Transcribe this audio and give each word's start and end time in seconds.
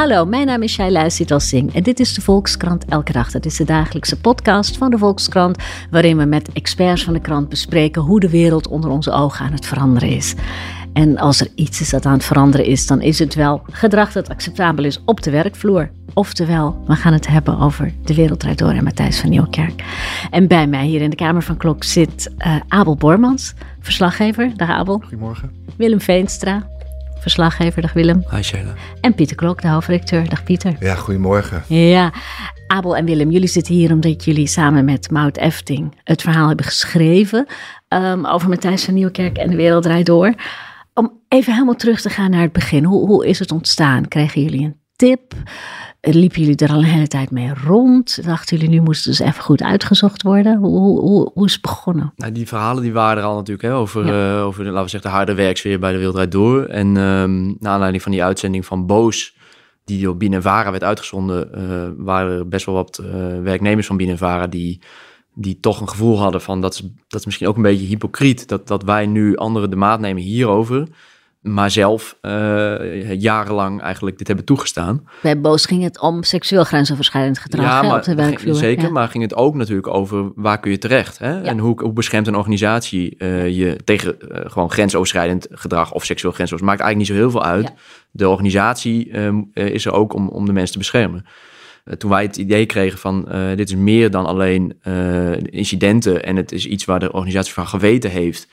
Hallo, 0.00 0.24
mijn 0.24 0.46
naam 0.46 0.62
is 0.62 0.72
Shaila 0.72 1.08
Singh 1.08 1.76
en 1.76 1.82
dit 1.82 2.00
is 2.00 2.14
de 2.14 2.20
Volkskrant 2.20 2.84
Elke 2.84 3.12
Dag. 3.12 3.30
Dat 3.30 3.44
is 3.44 3.56
de 3.56 3.64
dagelijkse 3.64 4.20
podcast 4.20 4.76
van 4.76 4.90
de 4.90 4.98
Volkskrant, 4.98 5.58
waarin 5.90 6.16
we 6.16 6.24
met 6.24 6.52
experts 6.52 7.04
van 7.04 7.12
de 7.12 7.20
krant 7.20 7.48
bespreken 7.48 8.02
hoe 8.02 8.20
de 8.20 8.30
wereld 8.30 8.68
onder 8.68 8.90
onze 8.90 9.10
ogen 9.10 9.44
aan 9.44 9.52
het 9.52 9.66
veranderen 9.66 10.08
is. 10.08 10.34
En 10.92 11.18
als 11.18 11.40
er 11.40 11.48
iets 11.54 11.80
is 11.80 11.90
dat 11.90 12.06
aan 12.06 12.12
het 12.12 12.24
veranderen 12.24 12.66
is, 12.66 12.86
dan 12.86 13.00
is 13.00 13.18
het 13.18 13.34
wel 13.34 13.62
gedrag 13.70 14.12
dat 14.12 14.28
acceptabel 14.28 14.84
is 14.84 15.02
op 15.04 15.22
de 15.22 15.30
werkvloer. 15.30 15.90
Oftewel, 16.14 16.82
we 16.86 16.94
gaan 16.94 17.12
het 17.12 17.26
hebben 17.26 17.58
over 17.58 17.92
de 18.04 18.14
Wereldrijd 18.14 18.58
Door 18.58 18.72
en 18.72 18.84
Matthijs 18.84 19.20
van 19.20 19.30
Nieuwkerk. 19.30 19.84
En 20.30 20.48
bij 20.48 20.66
mij 20.66 20.86
hier 20.86 21.00
in 21.00 21.10
de 21.10 21.16
Kamer 21.16 21.42
van 21.42 21.56
Klok 21.56 21.84
zit 21.84 22.30
uh, 22.38 22.56
Abel 22.68 22.96
Bormans, 22.96 23.54
verslaggever. 23.80 24.52
Dag 24.56 24.68
Abel. 24.68 24.98
Goedemorgen. 24.98 25.50
Willem 25.76 26.00
Veenstra, 26.00 26.66
verslaggever. 27.20 27.82
Dag 27.82 27.92
Willem. 27.92 28.24
Hi 28.30 28.42
Sheila. 28.42 28.72
En 29.00 29.14
Pieter 29.14 29.36
Klok, 29.36 29.62
de 29.62 29.68
hoofdredacteur. 29.68 30.28
Dag 30.28 30.42
Pieter. 30.42 30.76
Ja, 30.80 30.94
goedemorgen. 30.94 31.62
Ja, 31.66 32.12
Abel 32.66 32.96
en 32.96 33.04
Willem, 33.04 33.30
jullie 33.30 33.48
zitten 33.48 33.74
hier 33.74 33.92
omdat 33.92 34.24
jullie 34.24 34.46
samen 34.46 34.84
met 34.84 35.10
Maud 35.10 35.36
Efting 35.36 36.00
het 36.04 36.22
verhaal 36.22 36.48
hebben 36.48 36.64
geschreven 36.64 37.46
um, 37.88 38.26
over 38.26 38.48
Matthijs 38.48 38.84
van 38.84 38.94
Nieuwkerk 38.94 39.36
en 39.36 39.50
de 39.50 39.56
Wereld 39.56 39.82
Draait 39.82 40.06
Door. 40.06 40.34
Om 40.94 41.12
even 41.28 41.52
helemaal 41.52 41.74
terug 41.74 42.00
te 42.00 42.10
gaan 42.10 42.30
naar 42.30 42.42
het 42.42 42.52
begin. 42.52 42.84
Hoe, 42.84 43.06
hoe 43.06 43.26
is 43.26 43.38
het 43.38 43.52
ontstaan? 43.52 44.08
Kregen 44.08 44.42
jullie 44.42 44.64
een 44.64 44.79
tip? 45.00 45.34
Liepen 46.00 46.40
jullie 46.40 46.56
er 46.56 46.70
al 46.70 46.78
een 46.78 46.84
hele 46.84 47.06
tijd 47.06 47.30
mee 47.30 47.52
rond? 47.64 48.24
Dachten 48.24 48.56
jullie, 48.56 48.72
nu 48.74 48.80
moest 48.80 49.04
het 49.04 49.16
dus 49.16 49.26
even 49.26 49.42
goed 49.42 49.62
uitgezocht 49.62 50.22
worden? 50.22 50.58
Hoe, 50.58 51.00
hoe, 51.00 51.30
hoe 51.34 51.46
is 51.46 51.52
het 51.52 51.62
begonnen? 51.62 52.12
Nou, 52.16 52.32
die 52.32 52.48
verhalen 52.48 52.82
die 52.82 52.92
waren 52.92 53.22
er 53.22 53.28
al 53.28 53.36
natuurlijk 53.36 53.62
hè, 53.62 53.74
over, 53.74 54.06
ja. 54.06 54.36
uh, 54.36 54.46
over 54.46 54.64
de, 54.64 54.70
laten 54.70 54.84
we 54.84 54.90
zeggen, 54.90 55.10
de 55.10 55.16
harde 55.16 55.34
werksfeer 55.34 55.78
bij 55.78 55.92
de 55.92 55.96
Wereldrijd 55.96 56.32
Door. 56.32 56.64
En 56.64 56.96
um, 56.96 57.56
naar 57.58 57.72
aanleiding 57.72 58.02
van 58.02 58.12
die 58.12 58.24
uitzending 58.24 58.66
van 58.66 58.86
Boos, 58.86 59.36
die 59.84 60.02
door 60.02 60.16
Binevara 60.16 60.70
werd 60.70 60.84
uitgezonden, 60.84 61.50
uh, 61.54 62.04
waren 62.04 62.38
er 62.38 62.48
best 62.48 62.66
wel 62.66 62.74
wat 62.74 63.00
uh, 63.02 63.06
werknemers 63.42 63.86
van 63.86 63.96
Binevara 63.96 64.46
die, 64.46 64.80
die 65.34 65.60
toch 65.60 65.80
een 65.80 65.88
gevoel 65.88 66.18
hadden 66.18 66.40
van 66.40 66.60
dat 66.60 66.72
is, 66.74 66.80
dat 67.08 67.20
is 67.20 67.26
misschien 67.26 67.48
ook 67.48 67.56
een 67.56 67.62
beetje 67.62 67.86
hypocriet 67.86 68.48
dat, 68.48 68.66
dat 68.66 68.82
wij 68.82 69.06
nu 69.06 69.36
anderen 69.36 69.70
de 69.70 69.76
maat 69.76 70.00
nemen 70.00 70.22
hierover 70.22 70.88
maar 71.40 71.70
zelf 71.70 72.18
uh, 72.22 73.20
jarenlang 73.20 73.80
eigenlijk 73.80 74.18
dit 74.18 74.26
hebben 74.26 74.44
toegestaan. 74.44 75.08
Bij 75.22 75.40
Boos 75.40 75.66
ging 75.66 75.82
het 75.82 76.00
om 76.00 76.22
seksueel 76.22 76.64
grensoverschrijdend 76.64 77.38
gedrag 77.38 77.64
ja, 77.64 77.82
maar, 77.82 77.96
op 77.96 78.02
de 78.02 78.14
werkvloer. 78.14 78.54
Zeker, 78.54 78.84
ja. 78.84 78.90
maar 78.90 79.08
ging 79.08 79.22
het 79.22 79.34
ook 79.34 79.54
natuurlijk 79.54 79.86
over 79.86 80.32
waar 80.34 80.60
kun 80.60 80.70
je 80.70 80.78
terecht? 80.78 81.18
Hè? 81.18 81.30
Ja. 81.30 81.42
En 81.42 81.58
hoe, 81.58 81.82
hoe 81.82 81.92
beschermt 81.92 82.26
een 82.26 82.36
organisatie 82.36 83.14
uh, 83.18 83.48
je 83.48 83.76
tegen 83.84 84.16
uh, 84.20 84.38
gewoon 84.44 84.70
grensoverschrijdend 84.70 85.46
gedrag 85.50 85.92
of 85.92 86.04
seksueel 86.04 86.32
grensoverschrijdend? 86.32 86.80
Maakt 86.80 86.80
eigenlijk 86.80 86.96
niet 86.96 87.06
zo 87.06 87.14
heel 87.14 87.30
veel 87.30 87.52
uit. 87.52 87.72
De 88.10 88.28
organisatie 88.28 89.10
is 89.54 89.86
er 89.86 89.92
ook 89.92 90.14
om, 90.14 90.28
om 90.28 90.46
de 90.46 90.52
mensen 90.52 90.72
te 90.72 90.78
beschermen. 90.78 91.26
toen 91.98 92.10
wij 92.10 92.22
het 92.22 92.36
idee 92.36 92.66
kregen 92.66 92.98
van 92.98 93.28
dit 93.56 93.68
is 93.68 93.74
meer 93.74 94.10
dan 94.10 94.26
alleen 94.26 94.78
incidenten 95.50 96.24
en 96.24 96.36
het 96.36 96.52
is 96.52 96.66
iets 96.66 96.84
waar 96.84 97.00
de 97.00 97.12
organisatie 97.12 97.52
van 97.52 97.66
geweten 97.66 98.10
heeft. 98.10 98.48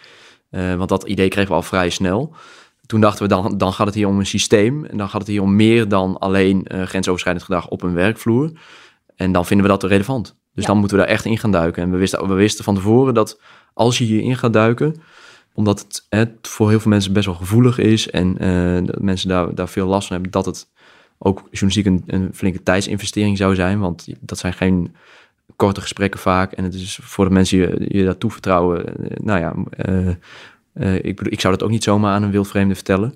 want 0.49 0.89
dat 0.89 1.03
idee 1.03 1.27
kregen 1.27 1.49
we 1.49 1.55
al 1.55 1.61
vrij 1.61 1.89
snel 1.89 2.35
toen 2.87 3.01
dachten 3.01 3.21
we, 3.23 3.29
dan, 3.29 3.57
dan 3.57 3.73
gaat 3.73 3.85
het 3.85 3.95
hier 3.95 4.07
om 4.07 4.19
een 4.19 4.25
systeem. 4.25 4.85
En 4.85 4.97
dan 4.97 5.09
gaat 5.09 5.21
het 5.21 5.29
hier 5.29 5.41
om 5.41 5.55
meer 5.55 5.87
dan 5.87 6.17
alleen 6.19 6.65
uh, 6.67 6.83
grensoverschrijdend 6.83 7.45
gedrag 7.45 7.67
op 7.67 7.81
een 7.81 7.93
werkvloer. 7.93 8.51
En 9.15 9.31
dan 9.31 9.45
vinden 9.45 9.65
we 9.65 9.71
dat 9.71 9.83
relevant. 9.83 10.35
Dus 10.53 10.63
ja. 10.63 10.71
dan 10.71 10.79
moeten 10.79 10.97
we 10.97 11.03
daar 11.03 11.13
echt 11.13 11.25
in 11.25 11.37
gaan 11.37 11.51
duiken. 11.51 11.83
En 11.83 11.91
we 11.91 11.97
wisten, 11.97 12.27
we 12.27 12.33
wisten 12.33 12.63
van 12.63 12.75
tevoren 12.75 13.13
dat 13.13 13.39
als 13.73 13.97
je 13.97 14.03
hierin 14.03 14.37
gaat 14.37 14.53
duiken, 14.53 14.95
omdat 15.53 15.79
het, 15.79 16.05
het 16.09 16.47
voor 16.47 16.69
heel 16.69 16.79
veel 16.79 16.91
mensen 16.91 17.13
best 17.13 17.25
wel 17.25 17.35
gevoelig 17.35 17.77
is 17.77 18.09
en 18.09 18.43
uh, 18.43 18.85
dat 18.85 19.01
mensen 19.01 19.29
daar, 19.29 19.55
daar 19.55 19.69
veel 19.69 19.87
last 19.87 20.07
van 20.07 20.15
hebben, 20.15 20.31
dat 20.31 20.45
het 20.45 20.67
ook 21.17 21.37
journalistiek 21.51 21.85
een, 21.85 22.03
een 22.05 22.29
flinke 22.33 22.63
tijdsinvestering 22.63 23.37
zou 23.37 23.55
zijn. 23.55 23.79
Want 23.79 24.07
dat 24.19 24.37
zijn 24.37 24.53
geen 24.53 24.95
korte 25.55 25.81
gesprekken 25.81 26.19
vaak. 26.19 26.51
En 26.51 26.63
het 26.63 26.73
is 26.73 26.99
voor 27.01 27.25
de 27.25 27.31
mensen 27.31 27.57
je, 27.57 27.85
je 27.87 28.05
dat 28.05 28.19
toevertrouwen, 28.19 28.93
nou 29.23 29.39
ja, 29.39 29.53
uh, 29.89 30.13
uh, 30.79 30.95
ik, 30.95 31.15
bedoel, 31.15 31.33
ik 31.33 31.39
zou 31.39 31.53
dat 31.53 31.63
ook 31.63 31.69
niet 31.69 31.83
zomaar 31.83 32.13
aan 32.13 32.23
een 32.23 32.31
wildvreemde 32.31 32.75
vertellen. 32.75 33.13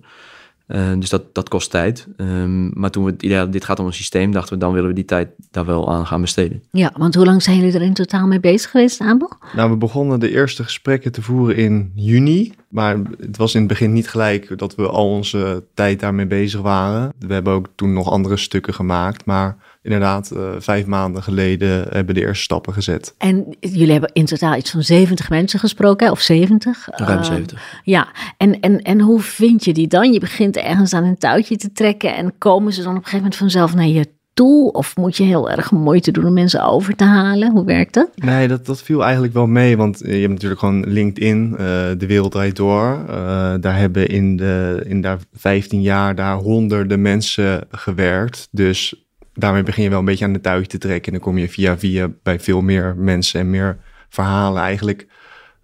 Uh, 0.67 0.91
dus 0.99 1.09
dat, 1.09 1.23
dat 1.33 1.49
kost 1.49 1.71
tijd. 1.71 2.07
Um, 2.17 2.71
maar 2.73 2.89
toen 2.89 3.03
we 3.03 3.11
het 3.11 3.23
idee 3.23 3.35
hadden, 3.35 3.53
dit 3.53 3.65
gaat 3.65 3.79
om 3.79 3.85
een 3.85 3.93
systeem, 3.93 4.31
dachten 4.31 4.53
we, 4.53 4.59
dan 4.59 4.73
willen 4.73 4.89
we 4.89 4.95
die 4.95 5.05
tijd 5.05 5.29
daar 5.51 5.65
wel 5.65 5.91
aan 5.91 6.07
gaan 6.07 6.21
besteden. 6.21 6.63
Ja, 6.71 6.91
want 6.97 7.15
hoe 7.15 7.25
lang 7.25 7.43
zijn 7.43 7.57
jullie 7.57 7.73
er 7.73 7.81
in 7.81 7.93
totaal 7.93 8.27
mee 8.27 8.39
bezig 8.39 8.71
geweest, 8.71 9.01
Abel? 9.01 9.31
Nou, 9.55 9.69
we 9.69 9.77
begonnen 9.77 10.19
de 10.19 10.31
eerste 10.31 10.63
gesprekken 10.63 11.11
te 11.11 11.21
voeren 11.21 11.55
in 11.55 11.91
juni. 11.95 12.53
Maar 12.71 12.97
het 13.19 13.37
was 13.37 13.53
in 13.53 13.59
het 13.59 13.69
begin 13.69 13.93
niet 13.93 14.09
gelijk 14.09 14.57
dat 14.57 14.75
we 14.75 14.87
al 14.87 15.09
onze 15.09 15.63
tijd 15.73 15.99
daarmee 15.99 16.25
bezig 16.25 16.61
waren. 16.61 17.13
We 17.19 17.33
hebben 17.33 17.53
ook 17.53 17.67
toen 17.75 17.93
nog 17.93 18.09
andere 18.09 18.37
stukken 18.37 18.73
gemaakt, 18.73 19.25
maar 19.25 19.57
inderdaad 19.81 20.31
uh, 20.33 20.49
vijf 20.57 20.85
maanden 20.85 21.23
geleden 21.23 21.85
hebben 21.89 22.15
de 22.15 22.21
eerste 22.21 22.43
stappen 22.43 22.73
gezet. 22.73 23.15
En 23.17 23.55
jullie 23.59 23.91
hebben 23.91 24.09
in 24.13 24.25
totaal 24.25 24.55
iets 24.55 24.71
van 24.71 24.83
70 24.83 25.29
mensen 25.29 25.59
gesproken, 25.59 26.11
of 26.11 26.19
70? 26.19 26.87
Ruim 26.91 27.19
uh, 27.19 27.25
70. 27.25 27.81
Ja, 27.83 28.07
en, 28.37 28.59
en, 28.59 28.81
en 28.81 28.99
hoe 28.99 29.21
vind 29.21 29.65
je 29.65 29.73
die 29.73 29.87
dan? 29.87 30.13
Je 30.13 30.19
begint 30.19 30.57
ergens 30.57 30.93
aan 30.93 31.03
een 31.03 31.17
touwtje 31.17 31.57
te 31.57 31.71
trekken 31.71 32.15
en 32.15 32.37
komen 32.37 32.73
ze 32.73 32.83
dan 32.83 32.91
op 32.91 32.97
een 32.97 33.03
gegeven 33.03 33.23
moment 33.23 33.39
vanzelf 33.39 33.73
naar 33.73 33.87
je 33.87 34.19
toe? 34.33 34.71
Of 34.71 34.97
moet 34.97 35.17
je 35.17 35.23
heel 35.23 35.49
erg 35.49 35.71
moeite 35.71 36.11
doen 36.11 36.25
om 36.25 36.33
mensen 36.33 36.65
over 36.65 36.95
te 36.95 37.03
halen? 37.03 37.51
Hoe 37.51 37.65
werkt 37.65 37.93
dat? 37.93 38.09
Nee, 38.15 38.47
dat, 38.47 38.65
dat 38.65 38.81
viel 38.81 39.03
eigenlijk 39.03 39.33
wel 39.33 39.47
mee. 39.47 39.77
Want 39.77 39.99
je 39.99 40.11
hebt 40.11 40.31
natuurlijk 40.31 40.59
gewoon 40.59 40.83
LinkedIn, 40.87 41.49
uh, 41.51 41.57
de 41.97 42.05
wereld 42.07 42.31
draait 42.31 42.55
door. 42.55 43.05
Uh, 43.09 43.53
daar 43.59 43.77
hebben 43.77 44.07
in 44.07 44.37
de 44.37 44.83
in 44.87 45.01
daar 45.01 45.19
15 45.33 45.81
jaar 45.81 46.15
daar 46.15 46.35
honderden 46.35 47.01
mensen 47.01 47.67
gewerkt. 47.71 48.47
Dus 48.51 49.05
daarmee 49.33 49.63
begin 49.63 49.83
je 49.83 49.89
wel 49.89 49.99
een 49.99 50.05
beetje 50.05 50.25
aan 50.25 50.33
de 50.33 50.41
touwtje 50.41 50.67
te 50.67 50.77
trekken. 50.77 51.05
En 51.05 51.19
dan 51.19 51.27
kom 51.27 51.37
je 51.37 51.49
via 51.49 51.77
via 51.77 52.09
bij 52.23 52.39
veel 52.39 52.61
meer 52.61 52.95
mensen 52.97 53.39
en 53.39 53.49
meer 53.49 53.77
verhalen 54.09 54.61
eigenlijk. 54.61 55.07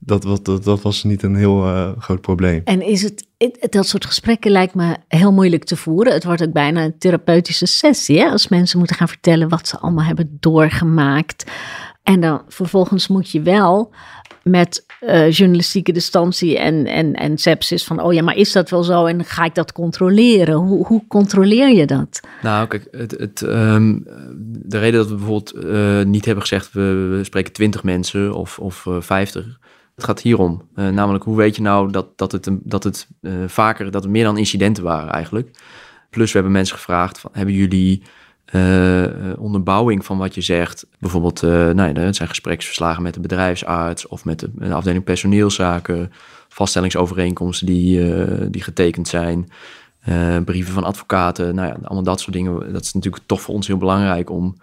Dat, 0.08 0.22
dat, 0.22 0.46
dat, 0.46 0.64
dat 0.64 0.82
was 0.82 1.04
niet 1.04 1.24
een 1.24 1.36
heel 1.36 1.68
uh, 1.68 1.92
groot 1.98 2.22
probleem. 2.22 2.62
En 2.64 2.82
is 2.82 3.02
het, 3.02 3.28
het, 3.38 3.68
dat 3.70 3.88
soort 3.88 4.06
gesprekken 4.06 4.52
lijkt 4.52 4.76
me 4.76 4.98
heel 5.08 5.32
moeilijk 5.34 5.64
te 5.64 5.76
voeren. 5.76 6.14
Het 6.14 6.24
wordt 6.24 6.44
ook 6.44 6.52
bijna 6.52 6.84
een 6.84 6.98
therapeutische 6.98 7.66
sessie. 7.66 8.20
Hè? 8.20 8.30
Als 8.30 8.48
mensen 8.48 8.78
moeten 8.78 8.96
gaan 8.96 9.08
vertellen 9.08 9.50
wat 9.50 9.68
ze 9.68 9.78
allemaal 9.78 10.06
hebben 10.06 10.38
doorgemaakt. 10.40 11.52
En 12.04 12.20
dan 12.20 12.42
vervolgens 12.48 13.08
moet 13.08 13.30
je 13.32 13.42
wel 13.42 13.94
met 14.44 14.86
uh, 15.02 15.32
journalistieke 15.32 15.92
distantie 15.92 16.58
en, 16.58 16.86
en, 16.86 17.14
en 17.14 17.38
sepsis 17.38 17.84
van, 17.84 18.02
oh 18.02 18.14
ja, 18.14 18.22
maar 18.22 18.36
is 18.36 18.52
dat 18.52 18.70
wel 18.70 18.84
zo 18.84 19.06
en 19.06 19.26
ga 19.26 19.44
ik 19.44 19.56
dat 19.56 19.72
controleren? 19.72 20.56
Hoe, 20.56 20.86
hoe 20.86 21.08
controleer 21.08 21.70
je 21.70 21.86
dat? 21.86 22.20
Nou, 22.42 22.68
kijk, 22.68 22.88
het, 22.92 23.12
het, 23.12 23.42
um, 23.42 24.04
de 24.42 24.80
reden 24.80 25.00
dat 25.00 25.10
we 25.10 25.16
bijvoorbeeld 25.16 25.66
uh, 25.66 26.04
niet 26.04 26.26
hebben 26.26 26.44
gezegd, 26.44 26.74
we, 26.74 27.08
we 27.18 27.24
spreken 27.24 27.54
20 27.54 27.84
mensen 27.84 28.34
of, 28.34 28.60
of 28.60 28.86
uh, 28.86 29.02
50, 29.02 29.60
het 29.98 30.06
gaat 30.06 30.22
hierom. 30.22 30.62
Uh, 30.76 30.90
namelijk, 30.90 31.24
hoe 31.24 31.38
weet 31.38 31.56
je 31.56 31.62
nou 31.62 31.92
dat, 31.92 32.18
dat 32.18 32.32
het, 32.32 32.50
dat 32.52 32.84
het 32.84 33.08
vaker, 33.48 33.92
dat 33.92 34.04
het 34.04 34.12
meer 34.12 34.24
dan 34.24 34.38
incidenten 34.38 34.84
waren 34.84 35.12
eigenlijk? 35.12 35.60
Plus, 36.10 36.28
we 36.28 36.34
hebben 36.34 36.52
mensen 36.52 36.76
gevraagd, 36.76 37.20
van, 37.20 37.32
hebben 37.34 37.54
jullie 37.54 38.04
uh, 38.54 39.06
onderbouwing 39.38 40.06
van 40.06 40.18
wat 40.18 40.36
je 40.36 40.42
zegt. 40.42 40.88
Bijvoorbeeld, 41.00 41.42
nou 41.42 41.94
ja, 41.94 42.14
zijn 42.14 42.30
gespreksverslagen 42.30 43.04
met 43.04 43.14
de 43.14 43.20
bedrijfsarts 43.20 44.08
of 44.08 44.26
met 44.26 44.40
de, 44.40 44.50
de 44.54 44.74
afdeling 44.74 45.04
personeelszaken, 45.04 46.12
vaststellingsovereenkomsten 46.50 47.66
die, 47.66 48.50
die 48.50 48.64
getekend 48.64 49.08
zijn, 49.08 49.50
brieven 50.46 50.74
van 50.74 50.84
advocaten, 50.84 51.56
nou 51.56 51.68
ja, 51.68 51.78
allemaal 51.84 52.04
dat 52.04 52.20
soort 52.20 52.36
dingen. 52.36 52.74
Dat 52.74 52.84
is 52.84 52.94
natuurlijk 52.94 53.24
toch 53.26 53.42
voor 53.42 53.56
ons 53.56 53.68
heel 53.68 53.78
belangrijk 53.78 54.30
om 54.30 54.58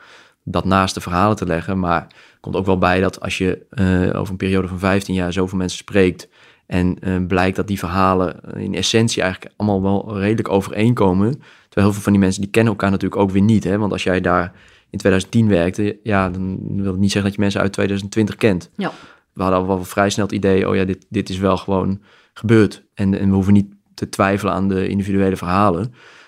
dat 0.44 0.64
naast 0.64 0.94
de 0.94 1.00
verhalen 1.00 1.36
te 1.36 1.46
leggen. 1.46 1.78
Maar 1.78 2.06
komt 2.40 2.56
ook 2.56 2.66
wel 2.66 2.78
bij 2.78 3.00
dat 3.00 3.20
als 3.20 3.38
je 3.38 3.66
over 4.14 4.30
een 4.30 4.36
periode 4.36 4.68
van 4.68 4.78
15 4.78 5.14
jaar 5.14 5.32
zoveel 5.32 5.58
mensen 5.58 5.78
spreekt 5.78 6.28
en 6.66 6.98
blijkt 7.26 7.56
dat 7.56 7.66
die 7.66 7.78
verhalen 7.78 8.40
in 8.56 8.74
essentie 8.74 9.22
eigenlijk 9.22 9.54
allemaal 9.56 9.82
wel 9.82 10.18
redelijk 10.18 10.48
overeenkomen 10.48 11.40
Terwijl 11.74 11.92
heel 11.92 12.02
veel 12.02 12.12
van 12.12 12.20
die 12.20 12.28
mensen 12.28 12.42
die 12.42 12.50
kennen 12.50 12.72
elkaar 12.72 12.90
natuurlijk 12.90 13.20
ook 13.20 13.30
weer 13.30 13.42
niet. 13.42 13.64
Hè? 13.64 13.78
Want 13.78 13.92
als 13.92 14.02
jij 14.02 14.20
daar 14.20 14.52
in 14.90 14.98
2010 14.98 15.48
werkte, 15.48 15.98
ja, 16.02 16.30
dan 16.30 16.58
wil 16.76 16.92
het 16.92 17.00
niet 17.00 17.10
zeggen 17.10 17.22
dat 17.22 17.34
je 17.34 17.40
mensen 17.40 17.60
uit 17.60 17.72
2020 17.72 18.36
kent. 18.36 18.70
Ja. 18.76 18.92
We 19.32 19.42
hadden 19.42 19.60
al 19.60 19.66
wel 19.66 19.84
vrij 19.84 20.10
snel 20.10 20.24
het 20.24 20.34
idee, 20.34 20.68
oh 20.68 20.74
ja, 20.74 20.84
dit, 20.84 21.06
dit 21.08 21.28
is 21.28 21.38
wel 21.38 21.56
gewoon 21.56 22.00
gebeurd. 22.34 22.84
En, 22.94 23.18
en 23.18 23.28
we 23.28 23.34
hoeven 23.34 23.52
niet 23.52 23.72
te 23.94 24.08
twijfelen 24.08 24.54
aan 24.54 24.68
de 24.68 24.88
individuele 24.88 25.36
verhalen. 25.36 25.82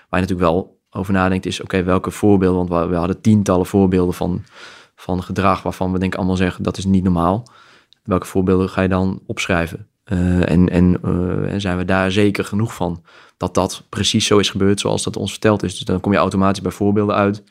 Waar 0.09 0.19
je 0.19 0.27
natuurlijk 0.27 0.49
wel 0.49 0.76
over 0.91 1.13
nadenkt 1.13 1.45
is, 1.45 1.61
oké, 1.61 1.83
welke 1.83 2.11
voorbeelden? 2.11 2.67
Want 2.67 2.89
we, 2.89 2.95
hadden 2.95 3.21
tientallen 3.21 3.65
voorbeelden 3.65 4.13
van, 4.13 4.43
van 4.95 5.23
gedrag 5.23 5.63
waarvan 5.63 5.91
we 5.91 5.99
denken 5.99 6.19
allemaal 6.19 6.37
zeggen, 6.37 6.63
dat 6.63 6.77
is 6.77 6.85
niet 6.85 7.03
normaal. 7.03 7.47
Welke 8.03 8.25
voorbeelden 8.25 8.69
ga 8.69 8.81
je 8.81 8.87
dan 8.87 9.21
opschrijven? 9.25 9.87
Uh, 10.05 10.49
en, 10.49 10.69
en, 10.69 10.97
uh, 11.05 11.53
en 11.53 11.61
zijn 11.61 11.77
we 11.77 11.85
daar 11.85 12.11
zeker 12.11 12.45
genoeg 12.45 12.73
van? 12.73 13.03
dat 13.37 13.53
dat 13.53 13.83
precies 13.89 14.25
zo 14.25 14.37
is 14.37 14.49
gebeurd 14.49 14.79
zoals 14.79 15.03
dat 15.03 15.17
ons 15.17 15.31
verteld 15.31 15.63
is. 15.63 15.75
Dus 15.75 15.85
dan 15.85 15.99
kom 15.99 16.11
je 16.11 16.17
automatisch 16.17 16.61
bij 16.61 16.71
voorbeelden 16.71 17.15
uit 17.15 17.43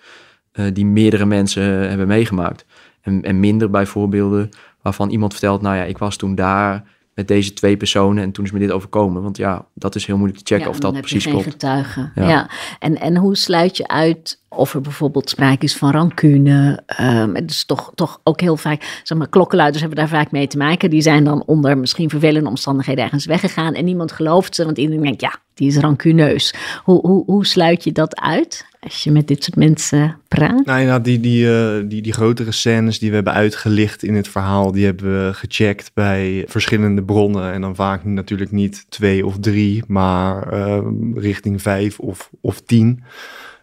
uh, 0.53 0.67
die 0.73 0.87
meerdere 0.87 1.25
mensen 1.25 1.63
hebben 1.63 2.07
meegemaakt. 2.07 2.65
En, 3.01 3.23
en 3.23 3.41
minder 3.41 3.71
bij 3.71 3.87
voorbeelden 3.87 4.49
waarvan 4.83 5.11
iemand 5.11 5.33
vertelt, 5.33 5.63
nou 5.63 5.77
ja, 5.77 5.83
ik 5.83 5.99
was 5.99 6.17
toen 6.17 6.35
daar 6.35 6.95
met 7.17 7.29
deze 7.29 7.53
twee 7.53 7.77
personen 7.77 8.23
en 8.23 8.33
toen 8.33 8.45
is 8.45 8.51
me 8.51 8.59
dit 8.59 8.71
overkomen. 8.71 9.23
Want 9.23 9.37
ja, 9.37 9.67
dat 9.75 9.95
is 9.95 10.07
heel 10.07 10.17
moeilijk 10.17 10.39
te 10.43 10.55
checken 10.55 10.67
Ja, 10.67 10.73
of 10.73 10.81
dat 10.81 10.95
heb 10.95 11.03
je 11.05 11.09
precies 11.09 11.25
geen 11.25 11.33
klopt. 11.33 11.51
getuigen. 11.51 12.13
Ja. 12.15 12.29
Ja. 12.29 12.51
En, 12.79 13.01
en 13.01 13.17
hoe 13.17 13.37
sluit 13.37 13.77
je 13.77 13.89
uit 13.89 14.41
of 14.49 14.75
er 14.75 14.81
bijvoorbeeld 14.81 15.29
sprake 15.31 15.65
is 15.65 15.77
van 15.77 15.91
rancune? 15.91 16.83
Ehm, 16.87 17.35
het 17.35 17.51
is 17.51 17.65
toch, 17.65 17.93
toch 17.95 18.21
ook 18.25 18.41
heel 18.41 18.57
vaak, 18.57 19.01
zeg 19.03 19.19
maar, 19.19 19.29
klokkenluiders 19.29 19.81
hebben 19.81 19.99
daar 19.99 20.09
vaak 20.09 20.31
mee 20.31 20.47
te 20.47 20.57
maken. 20.57 20.91
Die 20.91 21.01
zijn 21.03 21.25
dan 21.25 21.43
onder 21.47 21.79
misschien 21.79 22.11
vervelende 22.11 22.49
omstandigheden 22.49 23.05
ergens 23.05 23.25
weggegaan 23.27 23.75
en 23.75 23.85
niemand 23.85 24.13
gelooft 24.13 24.55
ze, 24.55 24.65
want 24.65 24.79
iedereen 24.79 25.03
denkt, 25.03 25.21
ja, 25.21 25.41
die 25.57 25.69
is 25.69 25.77
rancuneus. 25.77 26.55
Hoe, 26.85 27.01
hoe, 27.01 27.25
hoe 27.25 27.47
sluit 27.47 27.85
je 27.85 27.93
dat 27.93 28.21
uit 28.21 28.67
als 28.81 29.05
je 29.05 29.11
met 29.11 29.29
dit 29.29 29.45
soort 29.45 29.57
mensen 29.57 30.21
praat? 30.29 30.65
Nou 30.65 31.01
die, 31.01 31.21
die, 31.21 31.51
eh, 31.53 31.83
die, 31.89 32.03
die 32.03 32.13
grotere 32.13 32.53
scènes 32.53 32.99
die 32.99 33.09
we 33.09 33.15
hebben 33.15 33.33
uitgelicht 33.33 34.03
in 34.03 34.15
het 34.15 34.29
verhaal, 34.29 34.73
die 34.73 34.85
hebben 34.85 35.27
we 35.27 35.35
gecheckt 35.35 35.91
bij 35.95 36.45
verschillende 36.49 37.05
bronnen. 37.05 37.53
En 37.53 37.61
dan 37.61 37.75
vaak 37.75 38.05
natuurlijk 38.05 38.51
niet 38.51 38.87
twee 38.89 39.27
of 39.27 39.39
drie, 39.39 39.85
maar 39.87 40.53
ehm, 40.53 41.19
richting 41.19 41.63
vijf 41.63 41.99
of, 41.99 42.31
of 42.41 42.61
tien. 42.61 43.03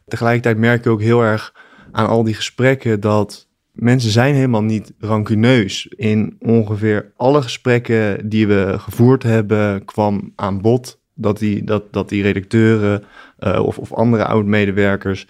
Tegelijkertijd 0.08 0.58
merk 0.58 0.84
je 0.84 0.90
ook 0.90 1.02
heel 1.02 1.22
erg 1.22 1.54
aan 1.92 2.08
al 2.08 2.24
die 2.24 2.34
gesprekken 2.34 3.00
dat 3.00 3.48
mensen 3.72 4.12
zijn 4.12 4.36
helemaal 4.36 4.64
niet 4.64 4.94
rancuneus. 5.00 5.88
In 5.88 6.36
ongeveer 6.40 7.12
alle 7.16 7.42
gesprekken 7.42 8.30
die 8.30 8.48
we 8.48 8.76
gevoerd 8.78 9.24
hebben, 9.24 9.86
kwam 9.86 10.32
aan 10.36 10.62
bod 10.62 11.02
dat 11.14 11.38
die, 11.40 11.64
dat, 11.64 11.94
dat 11.94 12.10
die 12.10 12.22
redacteuren 12.22 13.04
eh, 13.38 13.60
of, 13.66 13.78
of 13.78 13.94
andere 13.94 14.26
oud-medewerkers 14.26 15.28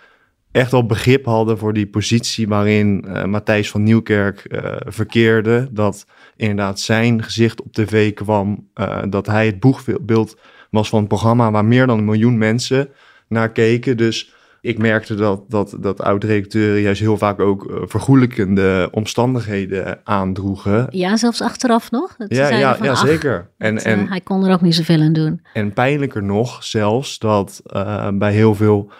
echt 0.51 0.71
wel 0.71 0.85
begrip 0.85 1.25
hadden 1.25 1.57
voor 1.57 1.74
die 1.74 1.88
positie 1.88 2.47
waarin 2.47 3.06
eh, 3.06 3.24
Matthijs 3.24 3.69
van 3.69 3.83
Nieuwkerk 3.83 4.39
eh, 4.39 4.75
verkeerde. 4.85 5.68
Dat 5.71 6.06
inderdaad 6.35 6.80
zijn 6.80 7.24
gezicht 7.24 7.62
op 7.62 7.74
tv 7.74 8.13
kwam, 8.13 8.68
dat 9.09 9.25
hij 9.25 9.45
het 9.45 9.59
boegbeeld 9.59 10.38
was 10.69 10.89
van 10.89 11.00
een 11.00 11.07
programma 11.07 11.51
waar 11.51 11.65
meer 11.65 11.88
dan 11.88 11.97
een 11.97 12.06
miljoen 12.06 12.38
mensen 12.38 12.89
naar 13.27 13.51
keken. 13.51 13.97
Dus 13.97 14.33
ik 14.63 14.77
merkte 14.77 15.15
dat, 15.15 15.44
dat, 15.48 15.75
dat 15.80 16.01
oud-redacteuren 16.01 16.81
juist 16.81 17.01
heel 17.01 17.18
vaak 17.18 17.39
ook 17.39 17.71
eh, 17.71 17.81
vergoelijkende 17.86 18.88
omstandigheden 18.92 20.00
aandroegen. 20.04 20.88
Ja, 20.89 21.18
zelfs 21.18 21.42
achteraf 21.42 21.92
nog? 21.92 22.15
Dat 22.18 22.36
Ja, 22.36 22.50
ja, 22.50 22.75
van, 22.75 22.86
ja 22.86 22.95
zeker. 22.95 23.50
En, 23.57 23.75
dat, 23.75 23.83
eh, 23.83 23.92
en, 23.92 24.07
hij 24.07 24.21
kon 24.21 24.45
er 24.45 24.54
ook 24.54 24.62
niet 24.62 24.75
zoveel 24.75 25.01
aan 25.01 25.13
doen. 25.13 25.42
En 25.54 25.74
pijnlijker 25.74 26.24
nog, 26.24 26.63
zelfs 26.63 27.19
dat 27.19 27.62
eh, 27.65 28.07
bij 28.13 28.33
heel 28.33 28.56
veel 28.56 28.92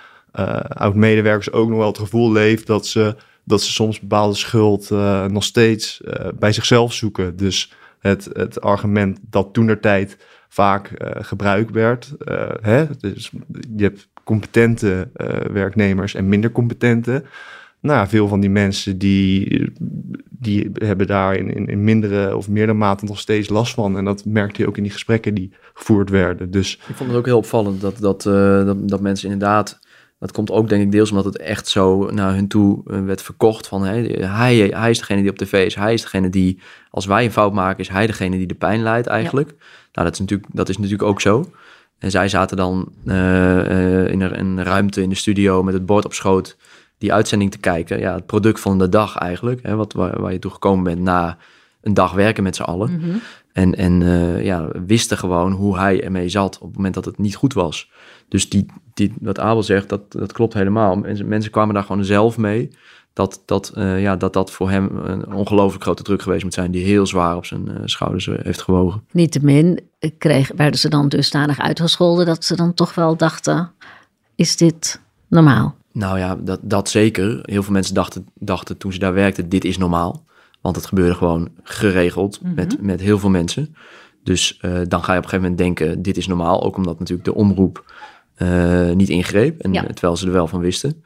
oud-medewerkers 0.68 1.52
ook 1.52 1.70
nog 1.70 1.78
wel 1.78 1.88
het 1.88 1.98
gevoel 1.98 2.32
leeft 2.32 2.68
dat 2.68 2.88
ze, 2.88 3.16
dat 3.44 3.62
ze 3.62 3.72
soms 3.72 4.00
bepaalde 4.00 4.36
schuld 4.36 4.90
nog 5.30 5.44
steeds 5.44 6.02
bij 6.40 6.52
zichzelf 6.52 6.94
zoeken. 6.94 7.36
Dus 7.36 7.74
het, 8.00 8.30
het 8.34 8.62
argument 8.62 9.20
dat 9.30 9.54
toen 9.54 9.80
tijd 9.80 10.18
vaak 10.54 10.88
eh, 10.88 11.24
gebruikt 11.24 11.72
werd. 11.72 12.14
hè? 12.62 12.86
Dus 12.98 13.32
je 13.76 13.84
hebt 13.84 14.08
competente 14.24 15.10
eh, 15.14 15.28
werknemers 15.52 16.16
en 16.16 16.30
minder 16.30 16.52
competente. 16.52 17.24
Nou, 17.80 18.08
veel 18.08 18.28
van 18.28 18.40
die 18.40 18.50
mensen 18.50 18.98
die, 18.98 19.72
die 20.30 20.72
hebben 20.74 21.08
daar 21.08 21.36
in, 21.36 21.54
in, 21.54 21.68
in 21.68 21.84
mindere 21.84 22.36
of 22.36 22.50
meerdere 22.50 22.78
mate 22.78 23.06
nog 23.06 23.20
steeds 23.20 23.50
last 23.50 23.74
van. 23.74 23.98
En 23.98 24.06
dat 24.06 24.26
merkte 24.26 24.62
je 24.62 24.68
ook 24.68 24.78
in 24.78 24.84
die 24.84 24.92
gesprekken 24.92 25.34
die 25.34 25.54
gevoerd 25.74 26.10
werden. 26.10 26.52
Dus 26.52 26.74
Ik 26.88 26.96
vond 26.96 27.10
het 27.10 27.18
ook 27.18 27.26
heel 27.26 27.38
opvallend 27.38 27.82
dat, 27.82 27.98
dat, 27.98 28.26
eh, 28.26 28.66
dat, 28.66 28.90
dat 28.90 29.02
mensen 29.02 29.32
inderdaad... 29.32 29.80
Dat 30.20 30.32
komt 30.32 30.52
ook 30.52 30.70
denk 30.70 30.84
ik 30.84 30.92
deels 30.92 31.10
omdat 31.10 31.26
het 31.26 31.38
echt 31.38 31.68
zo 31.68 32.12
naar 32.12 32.34
hun 32.34 32.48
toe 32.48 32.82
eh, 32.86 33.04
werd 33.06 33.22
verkocht. 33.22 33.68
Van 33.68 33.84
hij, 33.84 34.70
hij 34.74 34.90
is 34.90 34.98
degene 35.00 35.22
die 35.22 35.30
op 35.30 35.38
tv 35.38 35.66
is. 35.66 35.76
Hij 35.76 35.94
is 35.94 36.02
degene 36.02 36.30
die, 36.30 36.60
als 36.90 37.06
wij 37.06 37.26
een 37.26 37.32
fout 37.32 37.54
maken, 37.54 37.80
is 37.80 37.90
hij 37.90 38.08
degene 38.08 38.38
die 38.38 38.48
de 38.48 38.54
pijn 38.54 38.84
leidt 38.84 39.08
eigenlijk. 39.08 39.48
Nou, 39.92 40.08
dat 40.08 40.14
is, 40.14 40.20
natuurlijk, 40.20 40.50
dat 40.54 40.70
is 40.70 40.78
natuurlijk 40.78 41.04
ook 41.04 41.22
zo. 41.22 41.52
En 42.04 42.12
zij 42.12 42.30
zaten 42.30 42.58
dan 42.58 42.92
eh, 43.06 43.60
eh, 43.60 44.12
in 44.12 44.22
een, 44.22 44.64
ruimte 44.64 45.02
in 45.02 45.10
de 45.10 45.16
studio 45.16 45.64
met 45.64 45.74
het 45.74 45.86
bord 45.86 46.06
op 46.06 46.14
schoot 46.14 46.58
die 46.98 47.14
uitzending 47.14 47.52
te 47.52 47.58
kijken. 47.58 48.00
Ja, 48.00 48.14
het 48.14 48.26
product 48.26 48.60
van 48.60 48.80
de 48.80 48.90
dag 48.90 49.18
eigenlijk. 49.18 49.60
Hè, 49.62 49.76
wat, 49.76 49.94
waar, 49.94 50.22
waar 50.22 50.32
je 50.32 50.40
toe 50.40 50.52
gekomen 50.52 50.84
bent 50.84 51.00
na 51.00 51.38
een 51.82 51.94
dag 51.94 52.12
werken 52.12 52.44
met 52.44 52.56
z'n 52.56 52.62
allen. 52.62 52.92
Mhm. 52.92 53.18
En, 53.54 53.76
en 53.76 54.02
eh, 54.02 54.44
ja, 54.44 54.68
wisten 54.86 55.18
gewoon 55.18 55.52
hoe 55.52 55.78
hij 55.78 56.04
ermee 56.04 56.30
zat 56.30 56.58
op 56.60 56.68
het 56.68 56.76
moment 56.76 56.94
dat 56.94 57.06
het 57.06 57.18
niet 57.18 57.36
goed 57.36 57.54
was. 57.54 57.92
Dus 58.34 58.50
die, 58.50 58.66
die, 58.94 59.14
wat 59.22 59.40
Abel 59.40 59.64
zegt, 59.64 59.90
dat, 59.90 60.12
dat 60.12 60.32
klopt 60.32 60.54
helemaal. 60.54 60.96
Mensen, 60.96 61.28
mensen 61.28 61.52
kwamen 61.52 61.74
daar 61.74 61.84
gewoon 61.84 62.06
zelf 62.06 62.38
mee. 62.38 62.70
Dat 63.14 63.42
dat, 63.46 63.72
eh, 63.76 64.02
ja, 64.02 64.16
dat 64.16 64.34
dat 64.34 64.52
voor 64.52 64.70
hem 64.70 64.98
een 64.98 65.34
ongelooflijk 65.34 65.84
grote 65.84 66.04
druk 66.04 66.22
geweest 66.22 66.44
moet 66.44 66.54
zijn... 66.54 66.72
die 66.72 66.86
heel 66.86 67.06
zwaar 67.06 67.36
op 67.36 67.46
zijn 67.46 67.68
eh, 67.68 67.82
schouders 67.86 68.28
eh, 68.28 68.36
heeft 68.42 68.62
gewogen. 68.62 69.04
Niettemin 69.12 69.80
kreeg, 70.18 70.52
werden 70.56 70.80
ze 70.80 70.90
dan 70.90 71.10
dusdanig 71.10 71.60
uitgescholden 71.60 72.26
dat 72.26 72.46
ze 72.46 72.56
dan 72.56 72.74
toch 72.74 72.96
wel 72.96 73.18
dachten, 73.18 73.72
is 74.36 74.58
dit 74.58 75.02
normaal? 75.28 75.76
Nou 75.92 76.20
ja, 76.20 76.36
dat, 76.36 76.60
dat 76.62 76.90
zeker. 76.90 77.40
Heel 77.42 77.64
veel 77.64 77.74
mensen 77.74 77.94
dachten, 77.94 78.28
dachten 78.40 78.78
toen 78.78 78.94
ze 78.94 79.00
daar 79.00 79.14
werkten, 79.14 79.50
dit 79.50 79.66
is 79.66 79.78
normaal. 79.78 80.24
Want 80.62 80.76
het 80.76 80.86
gebeurde 80.86 81.16
gewoon 81.16 81.50
geregeld 81.64 82.40
met, 82.56 82.82
met 82.82 83.02
heel 83.02 83.20
veel 83.20 83.30
mensen. 83.30 83.76
Dus 84.24 84.60
dan 84.88 85.04
ga 85.04 85.14
je 85.14 85.20
op 85.20 85.24
een 85.24 85.30
gegeven 85.30 85.42
moment 85.42 85.58
denken, 85.58 86.02
dit 86.02 86.18
is 86.18 86.28
normaal. 86.28 86.64
Ook 86.64 86.78
omdat 86.78 87.00
natuurlijk 87.00 87.28
de 87.28 87.34
omroep 87.34 87.84
eh, 88.36 88.90
niet 88.92 89.10
ingreep. 89.10 89.60
En, 89.62 89.74
Ja. 89.74 89.84
Terwijl 89.84 90.18
ze 90.18 90.26
er 90.26 90.32
wel 90.32 90.48
van 90.48 90.60
wisten. 90.60 91.04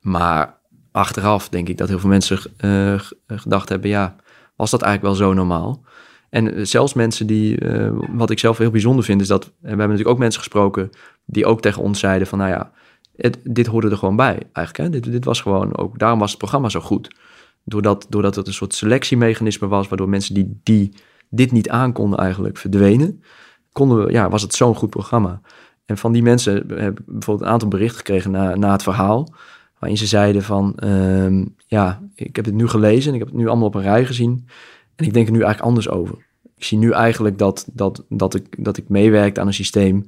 Maar 0.00 0.58
achteraf 0.92 1.48
denk 1.48 1.68
ik 1.68 1.76
dat 1.76 1.88
heel 1.88 1.98
veel 1.98 2.08
mensen 2.08 2.38
eh, 2.56 2.94
g- 2.98 3.12
gedacht 3.26 3.68
hebben, 3.68 3.90
ja, 3.90 4.16
was 4.56 4.70
dat 4.70 4.82
eigenlijk 4.82 5.16
wel 5.18 5.26
zo 5.28 5.34
normaal? 5.34 5.84
En 6.30 6.54
eh, 6.54 6.64
zelfs 6.64 6.94
mensen 6.94 7.26
die, 7.26 7.58
eh, 7.58 7.90
wat 8.12 8.30
ik 8.30 8.38
zelf 8.38 8.58
heel 8.58 8.70
bijzonder 8.70 9.04
vind, 9.04 9.20
is 9.20 9.26
dat, 9.28 9.44
en 9.44 9.50
we 9.60 9.66
hebben 9.68 9.86
natuurlijk 9.88 10.14
ook 10.14 10.18
mensen 10.18 10.40
gesproken 10.40 10.90
die 11.24 11.46
ook 11.46 11.60
tegen 11.60 11.82
ons 11.82 11.98
zeiden 12.00 12.26
van, 12.28 12.38
nou 12.38 12.50
ja, 12.50 12.72
het, 13.16 13.38
dit 13.42 13.66
hoorde 13.66 13.90
er 13.90 13.96
gewoon 13.96 14.16
bij 14.16 14.42
eigenlijk. 14.52 14.76
Hè? 14.76 15.00
Dit, 15.00 15.12
dit 15.12 15.24
was 15.24 15.40
gewoon 15.40 15.76
ook, 15.76 15.98
daarom 15.98 16.18
was 16.18 16.28
het 16.30 16.38
programma 16.38 16.68
zo 16.68 16.80
goed. 16.80 17.16
Doordat, 17.64 18.06
doordat 18.08 18.34
het 18.34 18.46
een 18.46 18.52
soort 18.52 18.74
selectiemechanisme 18.74 19.68
was, 19.68 19.88
waardoor 19.88 20.08
mensen 20.08 20.34
die, 20.34 20.60
die 20.62 20.94
dit 21.30 21.52
niet 21.52 21.68
aankonden 21.68 22.18
eigenlijk 22.18 22.56
verdwenen, 22.58 23.22
konden 23.72 24.04
we, 24.04 24.12
ja, 24.12 24.28
was 24.28 24.42
het 24.42 24.54
zo'n 24.54 24.74
goed 24.74 24.90
programma. 24.90 25.40
En 25.86 25.98
van 25.98 26.12
die 26.12 26.22
mensen 26.22 26.54
hebben 26.54 26.94
we 26.94 27.12
bijvoorbeeld 27.12 27.46
een 27.46 27.52
aantal 27.52 27.68
berichten 27.68 27.96
gekregen 27.96 28.30
na, 28.30 28.54
na 28.54 28.72
het 28.72 28.82
verhaal, 28.82 29.34
waarin 29.78 29.98
ze 29.98 30.06
zeiden 30.06 30.42
van, 30.42 30.74
ehm, 30.76 31.44
ja, 31.66 32.02
ik 32.14 32.36
heb 32.36 32.44
het 32.44 32.54
nu 32.54 32.68
gelezen 32.68 33.08
en 33.08 33.14
ik 33.14 33.20
heb 33.20 33.28
het 33.28 33.38
nu 33.38 33.48
allemaal 33.48 33.66
op 33.66 33.74
een 33.74 33.82
rij 33.82 34.04
gezien 34.04 34.48
en 34.96 35.04
ik 35.04 35.12
denk 35.12 35.26
er 35.26 35.32
nu 35.32 35.42
eigenlijk 35.42 35.68
anders 35.68 35.88
over. 35.88 36.14
Ik 36.56 36.64
zie 36.64 36.78
nu 36.78 36.90
eigenlijk 36.90 37.38
dat, 37.38 37.66
dat, 37.72 38.04
dat, 38.08 38.34
ik, 38.34 38.64
dat 38.64 38.76
ik 38.76 38.88
meewerkte 38.88 39.40
aan 39.40 39.46
een 39.46 39.54
systeem 39.54 40.06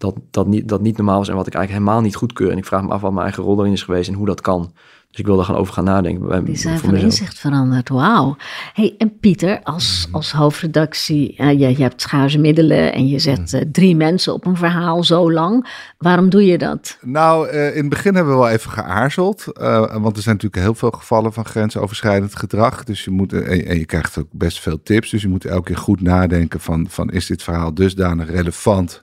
dat, 0.00 0.14
dat, 0.30 0.46
niet, 0.46 0.68
dat 0.68 0.80
niet 0.80 0.96
normaal 0.96 1.20
is 1.20 1.28
en 1.28 1.34
wat 1.34 1.46
ik 1.46 1.54
eigenlijk 1.54 1.84
helemaal 1.84 2.04
niet 2.04 2.16
goedkeur. 2.16 2.50
En 2.50 2.58
ik 2.58 2.64
vraag 2.64 2.82
me 2.82 2.88
af 2.88 3.00
wat 3.00 3.12
mijn 3.12 3.24
eigen 3.24 3.42
rol 3.42 3.58
erin 3.58 3.72
is 3.72 3.82
geweest 3.82 4.08
en 4.08 4.14
hoe 4.14 4.26
dat 4.26 4.40
kan. 4.40 4.72
Dus 5.10 5.18
ik 5.18 5.26
wil 5.26 5.36
daar 5.36 5.44
gewoon 5.44 5.60
over 5.60 5.72
gaan 5.74 5.84
nadenken. 5.84 6.28
Bij, 6.28 6.42
Die 6.44 6.56
zijn 6.56 6.78
van 6.78 6.90
mezelf. 6.90 7.10
inzicht 7.10 7.38
veranderd, 7.38 7.88
wauw. 7.88 8.36
Hey, 8.74 8.94
en 8.98 9.18
Pieter, 9.18 9.60
als, 9.62 10.08
als 10.10 10.32
hoofdredactie, 10.32 11.36
eh, 11.36 11.50
je, 11.60 11.68
je 11.68 11.82
hebt 11.82 12.00
schaarse 12.00 12.38
middelen 12.38 12.92
en 12.92 13.08
je 13.08 13.18
zet 13.18 13.52
eh, 13.52 13.60
drie 13.72 13.96
mensen 13.96 14.32
op 14.34 14.46
een 14.46 14.56
verhaal 14.56 15.04
zo 15.04 15.32
lang. 15.32 15.68
Waarom 15.98 16.28
doe 16.30 16.44
je 16.44 16.58
dat? 16.58 16.98
Nou, 17.02 17.48
eh, 17.48 17.70
in 17.70 17.80
het 17.80 17.88
begin 17.88 18.14
hebben 18.14 18.32
we 18.32 18.38
wel 18.38 18.48
even 18.48 18.70
geaarzeld. 18.70 19.46
eh, 19.52 19.96
want 19.96 20.16
er 20.16 20.22
zijn 20.22 20.34
natuurlijk 20.34 20.62
heel 20.62 20.74
veel 20.74 20.90
gevallen 20.90 21.32
van 21.32 21.44
grensoverschrijdend 21.44 22.36
gedrag. 22.36 22.84
Dus 22.84 23.04
je 23.04 23.10
moet, 23.10 23.32
en, 23.32 23.66
en 23.66 23.78
je 23.78 23.86
krijgt 23.86 24.18
ook 24.18 24.28
best 24.30 24.60
veel 24.60 24.82
tips. 24.82 25.10
Dus 25.10 25.22
je 25.22 25.28
moet 25.28 25.44
elke 25.44 25.62
keer 25.64 25.76
goed 25.76 26.00
nadenken 26.00 26.60
van, 26.60 26.86
van 26.88 27.10
is 27.10 27.26
dit 27.26 27.42
verhaal 27.42 27.74
dusdanig 27.74 28.30
relevant... 28.30 29.02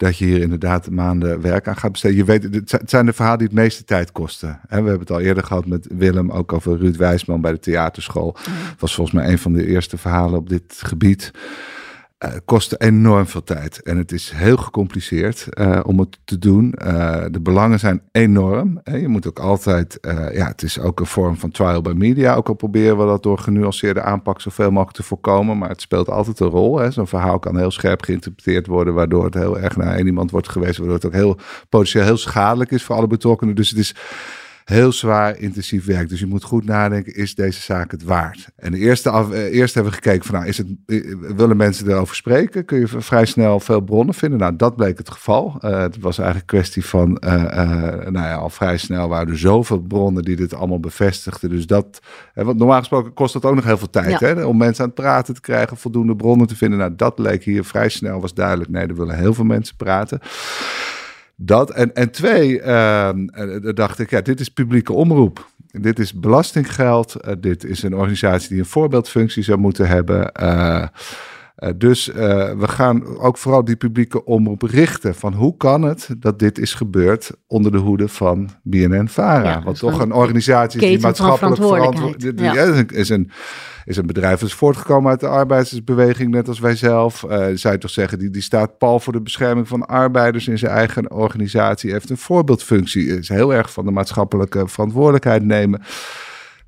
dat 0.00 0.18
je 0.18 0.24
hier 0.24 0.40
inderdaad 0.40 0.90
maanden 0.90 1.40
werk 1.40 1.68
aan 1.68 1.76
gaat 1.76 1.92
besteden. 1.92 2.16
Je 2.16 2.24
weet, 2.24 2.42
het 2.42 2.70
zi- 2.70 2.76
het 2.76 2.90
zijn 2.90 3.06
de 3.06 3.12
verhalen 3.12 3.38
die 3.38 3.46
het 3.48 3.56
meeste 3.56 3.84
tijd 3.84 4.12
kosten. 4.12 4.60
We 4.68 4.74
hebben 4.74 4.98
het 4.98 5.10
al 5.10 5.20
eerder 5.20 5.44
gehad 5.44 5.66
met 5.66 5.86
Willem, 5.90 6.30
ook 6.30 6.52
over 6.52 6.78
Ruud 6.78 6.96
Wijsman 6.96 7.40
bij 7.40 7.52
de 7.52 7.58
theaterschool. 7.58 8.36
was 8.78 8.94
volgens 8.94 9.16
mij 9.16 9.30
een 9.32 9.38
van 9.38 9.52
de 9.52 9.66
eerste 9.66 9.98
verhalen 9.98 10.38
op 10.38 10.48
dit 10.48 10.80
gebied. 10.84 11.30
Eh, 12.20 12.32
kostte 12.44 12.76
enorm 12.76 13.26
veel 13.26 13.44
tijd 13.44 13.82
en 13.82 13.96
het 13.96 14.12
is 14.12 14.30
heel 14.34 14.56
gecompliceerd 14.56 15.46
eh, 15.48 15.80
om 15.82 15.98
het 15.98 16.18
te 16.24 16.38
doen. 16.38 16.72
Eh, 16.72 17.24
de 17.30 17.40
belangen 17.40 17.78
zijn 17.78 18.02
enorm. 18.12 18.80
Hè. 18.84 18.96
Je 18.96 19.08
moet 19.08 19.26
ook 19.26 19.38
altijd, 19.38 19.98
ja, 20.32 20.46
het 20.46 20.62
is 20.62 20.78
ook 20.78 21.00
een 21.00 21.06
vorm 21.06 21.36
van 21.36 21.50
trial 21.50 21.82
by 21.82 21.92
media. 21.96 22.34
Ook 22.34 22.48
al 22.48 22.54
proberen 22.54 22.98
we 22.98 23.04
dat 23.04 23.22
door 23.22 23.38
genuanceerde 23.38 24.02
aanpak 24.02 24.40
zoveel 24.40 24.70
mogelijk 24.70 24.96
te 24.96 25.02
voorkomen. 25.02 25.58
Maar 25.58 25.68
het 25.68 25.80
speelt 25.80 26.08
altijd 26.08 26.40
een 26.40 26.48
rol. 26.48 26.92
Zo'n 26.92 27.06
verhaal 27.06 27.38
kan 27.38 27.58
heel 27.58 27.70
scherp 27.70 28.02
geïnterpreteerd 28.02 28.66
worden, 28.66 28.94
waardoor 28.94 29.24
het 29.24 29.34
heel 29.34 29.58
erg 29.58 29.76
naar 29.76 29.94
één 29.94 30.06
iemand 30.06 30.30
wordt 30.30 30.48
geweest. 30.48 30.76
Waardoor 30.78 30.96
het 30.96 31.06
ook 31.06 31.12
heel 31.12 31.38
potentieel 31.68 32.04
heel 32.04 32.16
schadelijk 32.16 32.70
is 32.70 32.82
voor 32.82 32.96
alle 32.96 33.06
betrokkenen. 33.06 33.54
Dus 33.54 33.70
het 33.70 33.78
is 33.78 33.94
heel 34.70 34.92
zwaar 34.92 35.38
intensief 35.38 35.84
werk. 35.84 36.08
Dus 36.08 36.20
je 36.20 36.26
moet 36.26 36.42
goed 36.42 36.64
nadenken, 36.64 37.14
is 37.14 37.34
deze 37.34 37.60
zaak 37.60 37.90
het 37.90 38.02
waard? 38.02 38.48
En 38.56 38.72
de 38.72 38.78
eerste 38.78 39.10
af, 39.10 39.30
eh, 39.30 39.54
eerst 39.54 39.74
hebben 39.74 39.92
we 39.92 39.98
gekeken 40.02 40.24
van, 40.24 40.34
nou, 40.34 40.46
is 40.46 40.58
het, 40.58 40.66
eh, 40.86 41.14
willen 41.36 41.56
mensen 41.56 41.88
erover 41.90 42.16
spreken? 42.16 42.64
Kun 42.64 42.78
je 42.78 42.86
vrij 42.86 43.24
snel 43.24 43.60
veel 43.60 43.80
bronnen 43.80 44.14
vinden? 44.14 44.38
Nou, 44.38 44.56
dat 44.56 44.76
bleek 44.76 44.98
het 44.98 45.10
geval. 45.10 45.58
Uh, 45.64 45.78
het 45.78 45.98
was 45.98 46.18
eigenlijk 46.18 46.52
een 46.52 46.58
kwestie 46.58 46.84
van, 46.84 47.18
nou 47.20 48.12
ja, 48.12 48.34
al 48.34 48.50
vrij 48.50 48.78
snel 48.78 49.08
waren 49.08 49.28
er 49.28 49.38
zoveel 49.38 49.78
bronnen 49.80 50.24
die 50.24 50.36
dit 50.36 50.54
allemaal 50.54 50.80
bevestigden. 50.80 51.50
Dus 51.50 51.66
dat, 51.66 52.00
want 52.34 52.58
normaal 52.58 52.78
gesproken 52.78 53.12
kost 53.12 53.32
dat 53.32 53.44
ook 53.44 53.54
nog 53.54 53.64
heel 53.64 53.78
veel 53.78 53.90
tijd, 53.90 54.20
hè? 54.20 54.44
Om 54.44 54.56
mensen 54.56 54.84
aan 54.84 54.90
het 54.90 55.00
praten 55.00 55.34
te 55.34 55.40
krijgen, 55.40 55.76
voldoende 55.76 56.16
bronnen 56.16 56.46
te 56.46 56.56
vinden. 56.56 56.78
Nou, 56.78 56.92
dat 56.96 57.18
leek 57.18 57.44
hier 57.44 57.64
vrij 57.64 57.88
snel, 57.88 58.20
was 58.20 58.34
duidelijk. 58.34 58.70
Nee, 58.70 58.86
er 58.86 58.96
willen 58.96 59.16
heel 59.16 59.34
veel 59.34 59.44
mensen 59.44 59.76
praten. 59.76 60.20
Dat 61.42 61.70
en, 61.70 61.94
en 61.94 62.10
twee, 62.10 62.60
uh, 62.62 63.10
dacht 63.74 63.98
ik, 63.98 64.10
ja, 64.10 64.20
dit 64.20 64.40
is 64.40 64.48
publieke 64.48 64.92
omroep. 64.92 65.48
Dit 65.70 65.98
is 65.98 66.12
belastinggeld. 66.12 67.16
Uh, 67.26 67.32
dit 67.38 67.64
is 67.64 67.82
een 67.82 67.94
organisatie 67.94 68.48
die 68.48 68.58
een 68.58 68.64
voorbeeldfunctie 68.64 69.42
zou 69.42 69.58
moeten 69.58 69.88
hebben. 69.88 70.32
Uh, 71.60 71.70
dus 71.76 72.06
we 72.06 72.68
gaan 72.68 73.18
ook 73.18 73.38
vooral 73.38 73.64
die 73.64 73.76
publieke 73.76 74.24
omroep 74.24 74.62
richten. 74.62 75.14
Van 75.14 75.32
hoe 75.32 75.56
kan 75.56 75.82
het 75.82 76.08
dat 76.18 76.38
dit 76.38 76.58
is 76.58 76.74
gebeurd 76.74 77.30
onder 77.46 77.72
de 77.72 77.78
hoede 77.78 78.08
van 78.08 78.50
BNN-Vara? 78.62 79.50
Ja, 79.50 79.62
wat 79.62 79.78
toch 79.78 80.00
een 80.00 80.12
organisatie 80.12 80.80
is 80.80 80.88
die 80.88 81.00
maatschappelijk 81.00 81.56
verantwoordelijk 81.56 82.40
ja. 82.40 82.52
is. 82.52 82.78
Een, 82.78 82.88
is 82.88 83.08
een 83.08 83.30
is 83.84 83.96
een 83.96 84.06
bedrijf 84.06 84.40
dat 84.40 84.48
is 84.48 84.54
voortgekomen 84.54 85.10
uit 85.10 85.20
de 85.20 85.26
arbeidersbeweging, 85.26 86.30
net 86.30 86.48
als 86.48 86.58
wij 86.58 86.76
zelf. 86.76 87.22
Uh, 87.22 87.46
zou 87.54 87.74
je 87.74 87.80
toch 87.80 87.90
zeggen, 87.90 88.18
die, 88.18 88.30
die 88.30 88.42
staat 88.42 88.78
pal 88.78 89.00
voor 89.00 89.12
de 89.12 89.20
bescherming 89.20 89.68
van 89.68 89.86
arbeiders 89.86 90.48
in 90.48 90.58
zijn 90.58 90.72
eigen 90.72 91.10
organisatie. 91.12 91.92
Heeft 91.92 92.10
een 92.10 92.16
voorbeeldfunctie, 92.16 93.18
is 93.18 93.28
heel 93.28 93.54
erg 93.54 93.72
van 93.72 93.84
de 93.84 93.90
maatschappelijke 93.90 94.68
verantwoordelijkheid 94.68 95.44
nemen. 95.44 95.82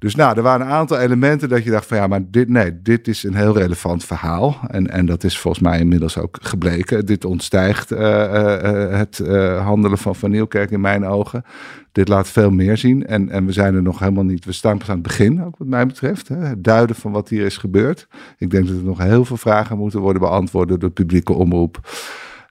Dus 0.03 0.15
nou, 0.15 0.37
er 0.37 0.43
waren 0.43 0.67
een 0.67 0.73
aantal 0.73 0.99
elementen 0.99 1.49
dat 1.49 1.65
je 1.65 1.71
dacht 1.71 1.87
van 1.87 1.97
ja, 1.97 2.07
maar 2.07 2.21
dit, 2.31 2.49
nee, 2.49 2.83
dit 2.83 3.09
is 3.09 3.23
een 3.23 3.35
heel 3.35 3.57
relevant 3.57 4.05
verhaal. 4.05 4.61
En, 4.69 4.91
en 4.91 5.07
dat 5.07 5.25
is 5.25 5.39
volgens 5.39 5.63
mij 5.63 5.79
inmiddels 5.79 6.19
ook 6.19 6.39
gebleken. 6.41 7.07
Dit 7.07 7.25
ontstijgt 7.25 7.93
uh, 7.93 7.99
uh, 7.99 8.99
het 8.99 9.19
handelen 9.59 9.99
van 9.99 10.17
Van 10.17 10.31
Nieuwkerk 10.31 10.71
in 10.71 10.81
mijn 10.81 11.07
ogen. 11.07 11.45
Dit 11.93 12.09
laat 12.09 12.29
veel 12.29 12.51
meer 12.51 12.77
zien. 12.77 13.07
En, 13.07 13.31
en 13.31 13.47
we 13.47 13.53
zijn 13.53 13.75
er 13.75 13.83
nog 13.83 13.99
helemaal 13.99 14.25
niet. 14.25 14.45
We 14.45 14.53
staan 14.53 14.79
pas 14.79 14.89
aan 14.89 14.95
het 14.95 15.03
begin, 15.03 15.45
ook 15.45 15.57
wat 15.57 15.69
mij 15.69 15.87
betreft. 15.87 16.29
Hè, 16.29 16.37
het 16.37 16.65
duiden 16.65 16.97
van 16.97 17.13
wat 17.13 17.29
hier 17.29 17.45
is 17.45 17.57
gebeurd. 17.57 18.09
Ik 18.39 18.51
denk 18.51 18.67
dat 18.67 18.77
er 18.77 18.83
nog 18.85 18.99
heel 18.99 19.25
veel 19.25 19.37
vragen 19.37 19.79
moeten 19.79 20.01
worden 20.01 20.23
beantwoord 20.23 20.69
door 20.69 20.79
de 20.79 20.91
publieke 20.91 21.33
omroep. 21.33 21.81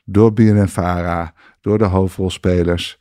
Door 0.06 0.34
BNN-Vara, 0.34 1.34
door 1.62 1.78
de 1.78 1.86
hoofdrolspelers. 1.86 3.00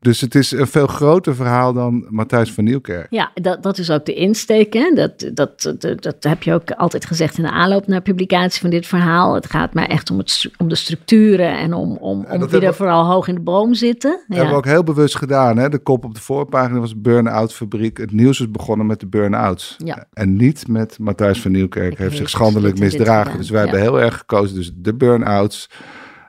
Dus 0.00 0.20
het 0.20 0.34
is 0.34 0.50
een 0.50 0.66
veel 0.66 0.86
groter 0.86 1.34
verhaal 1.34 1.72
dan 1.72 2.06
Matthijs 2.08 2.52
van 2.52 2.64
Nieuwkerk. 2.64 3.06
Ja, 3.10 3.30
dat, 3.34 3.62
dat 3.62 3.78
is 3.78 3.90
ook 3.90 4.04
de 4.04 4.14
insteek. 4.14 4.72
Hè? 4.72 4.92
Dat, 4.94 5.30
dat, 5.34 5.74
dat, 5.78 6.02
dat 6.02 6.16
heb 6.20 6.42
je 6.42 6.52
ook 6.52 6.70
altijd 6.70 7.06
gezegd 7.06 7.38
in 7.38 7.44
de 7.44 7.50
aanloop 7.50 7.86
naar 7.86 8.00
publicatie 8.00 8.60
van 8.60 8.70
dit 8.70 8.86
verhaal. 8.86 9.34
Het 9.34 9.50
gaat 9.50 9.74
mij 9.74 9.86
echt 9.86 10.10
om, 10.10 10.18
het, 10.18 10.50
om 10.56 10.68
de 10.68 10.74
structuren 10.74 11.58
en 11.58 11.74
om, 11.74 11.96
om, 11.96 12.26
om 12.30 12.48
wie 12.48 12.60
er 12.60 12.74
vooral 12.74 13.04
hoog 13.04 13.28
in 13.28 13.34
de 13.34 13.40
boom 13.40 13.74
zitten. 13.74 14.10
Dat 14.10 14.36
hebben 14.36 14.54
we 14.54 14.60
ook 14.60 14.64
heel 14.64 14.84
bewust 14.84 15.16
gedaan. 15.16 15.56
Hè? 15.58 15.68
De 15.68 15.78
kop 15.78 16.04
op 16.04 16.14
de 16.14 16.20
voorpagina 16.20 16.78
was 16.78 17.00
burn-out 17.00 17.54
fabriek. 17.54 17.96
Het 17.96 18.12
nieuws 18.12 18.40
is 18.40 18.50
begonnen 18.50 18.86
met 18.86 19.00
de 19.00 19.06
burn-outs. 19.06 19.76
Ja. 19.84 20.04
En 20.12 20.36
niet 20.36 20.68
met 20.68 20.98
Matthijs 20.98 21.40
van 21.40 21.52
Nieuwkerk. 21.52 21.96
Hij 21.96 22.06
heeft 22.06 22.18
zich 22.18 22.30
schandelijk 22.30 22.78
misdragen. 22.78 23.38
Dus 23.38 23.50
wij 23.50 23.60
hebben 23.60 23.80
heel 23.80 24.00
erg 24.00 24.18
gekozen. 24.18 24.56
Dus 24.56 24.72
de 24.74 24.94
burn-outs 24.94 25.68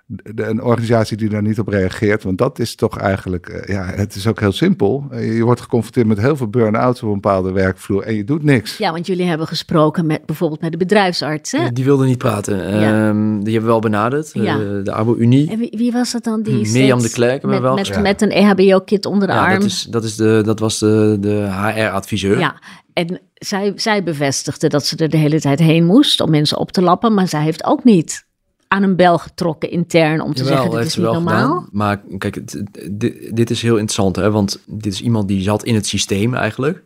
de, 0.09 0.45
een 0.45 0.63
organisatie 0.63 1.17
die 1.17 1.29
daar 1.29 1.41
niet 1.41 1.59
op 1.59 1.67
reageert. 1.67 2.23
Want 2.23 2.37
dat 2.37 2.59
is 2.59 2.75
toch 2.75 2.97
eigenlijk, 2.97 3.49
uh, 3.49 3.75
ja, 3.75 3.85
het 3.85 4.15
is 4.15 4.27
ook 4.27 4.39
heel 4.39 4.51
simpel. 4.51 5.07
Uh, 5.11 5.37
je 5.37 5.43
wordt 5.43 5.61
geconfronteerd 5.61 6.07
met 6.07 6.19
heel 6.19 6.35
veel 6.35 6.47
burn-outs 6.47 7.03
op 7.03 7.07
een 7.07 7.13
bepaalde 7.13 7.51
werkvloer 7.51 8.03
en 8.03 8.15
je 8.15 8.23
doet 8.23 8.43
niks. 8.43 8.77
Ja, 8.77 8.91
want 8.91 9.07
jullie 9.07 9.25
hebben 9.25 9.47
gesproken 9.47 10.05
met 10.05 10.25
bijvoorbeeld 10.25 10.61
met 10.61 10.71
de 10.71 10.77
bedrijfsarts. 10.77 11.51
Hè? 11.51 11.71
Die 11.71 11.83
wilde 11.83 12.05
niet 12.05 12.17
praten. 12.17 12.79
Ja. 12.79 13.07
Um, 13.07 13.43
die 13.43 13.53
hebben 13.53 13.61
we 13.61 13.67
wel 13.67 13.79
benaderd, 13.79 14.29
ja. 14.33 14.57
uh, 14.57 14.83
de 14.83 14.91
Abo-Unie. 14.91 15.49
En 15.51 15.59
wie, 15.59 15.73
wie, 15.77 15.91
was 15.91 16.11
dat 16.11 16.23
dan? 16.23 16.41
Die 16.41 16.65
hm, 16.65 16.71
Mirjam 16.71 17.01
de 17.01 17.09
Klerk 17.09 17.43
met, 17.43 17.59
wel 17.59 17.75
met, 17.75 17.87
ja. 17.87 17.99
met 17.99 18.21
een 18.21 18.31
EHBO-kit 18.31 19.05
onder 19.05 19.27
de 19.27 19.33
ja, 19.33 19.45
arm. 19.45 19.59
Dat, 19.59 19.63
is, 19.63 19.87
dat, 19.89 20.03
is 20.03 20.15
de, 20.15 20.41
dat 20.45 20.59
was 20.59 20.79
de, 20.79 21.17
de 21.19 21.47
HR-adviseur. 21.51 22.39
Ja, 22.39 22.61
en 22.93 23.21
zij, 23.33 23.71
zij 23.75 24.03
bevestigde 24.03 24.67
dat 24.67 24.85
ze 24.85 24.95
er 24.95 25.09
de 25.09 25.17
hele 25.17 25.39
tijd 25.39 25.59
heen 25.59 25.85
moest 25.85 26.21
om 26.21 26.29
mensen 26.29 26.57
op 26.57 26.71
te 26.71 26.81
lappen, 26.81 27.13
maar 27.13 27.27
zij 27.27 27.41
heeft 27.41 27.65
ook 27.65 27.83
niet 27.83 28.27
aan 28.69 28.83
een 28.83 28.95
bel 28.95 29.17
getrokken 29.17 29.71
intern 29.71 30.21
om 30.21 30.33
te 30.33 30.43
Jawel, 30.43 30.57
zeggen, 30.57 30.79
dit 30.79 30.87
is 30.87 30.95
niet 30.95 31.05
normaal. 31.05 31.47
Gedaan. 31.47 31.69
Maar 31.71 32.01
kijk, 32.17 32.35
het, 32.35 32.63
dit, 32.91 33.35
dit, 33.35 33.49
is 33.49 33.61
heel 33.61 33.75
interessant, 33.75 34.15
hè? 34.15 34.31
want 34.31 34.63
dit 34.67 34.93
is 34.93 35.01
iemand 35.01 35.27
die 35.27 35.41
zat 35.41 35.63
in 35.63 35.75
het 35.75 35.87
systeem 35.87 36.33
eigenlijk. 36.33 36.83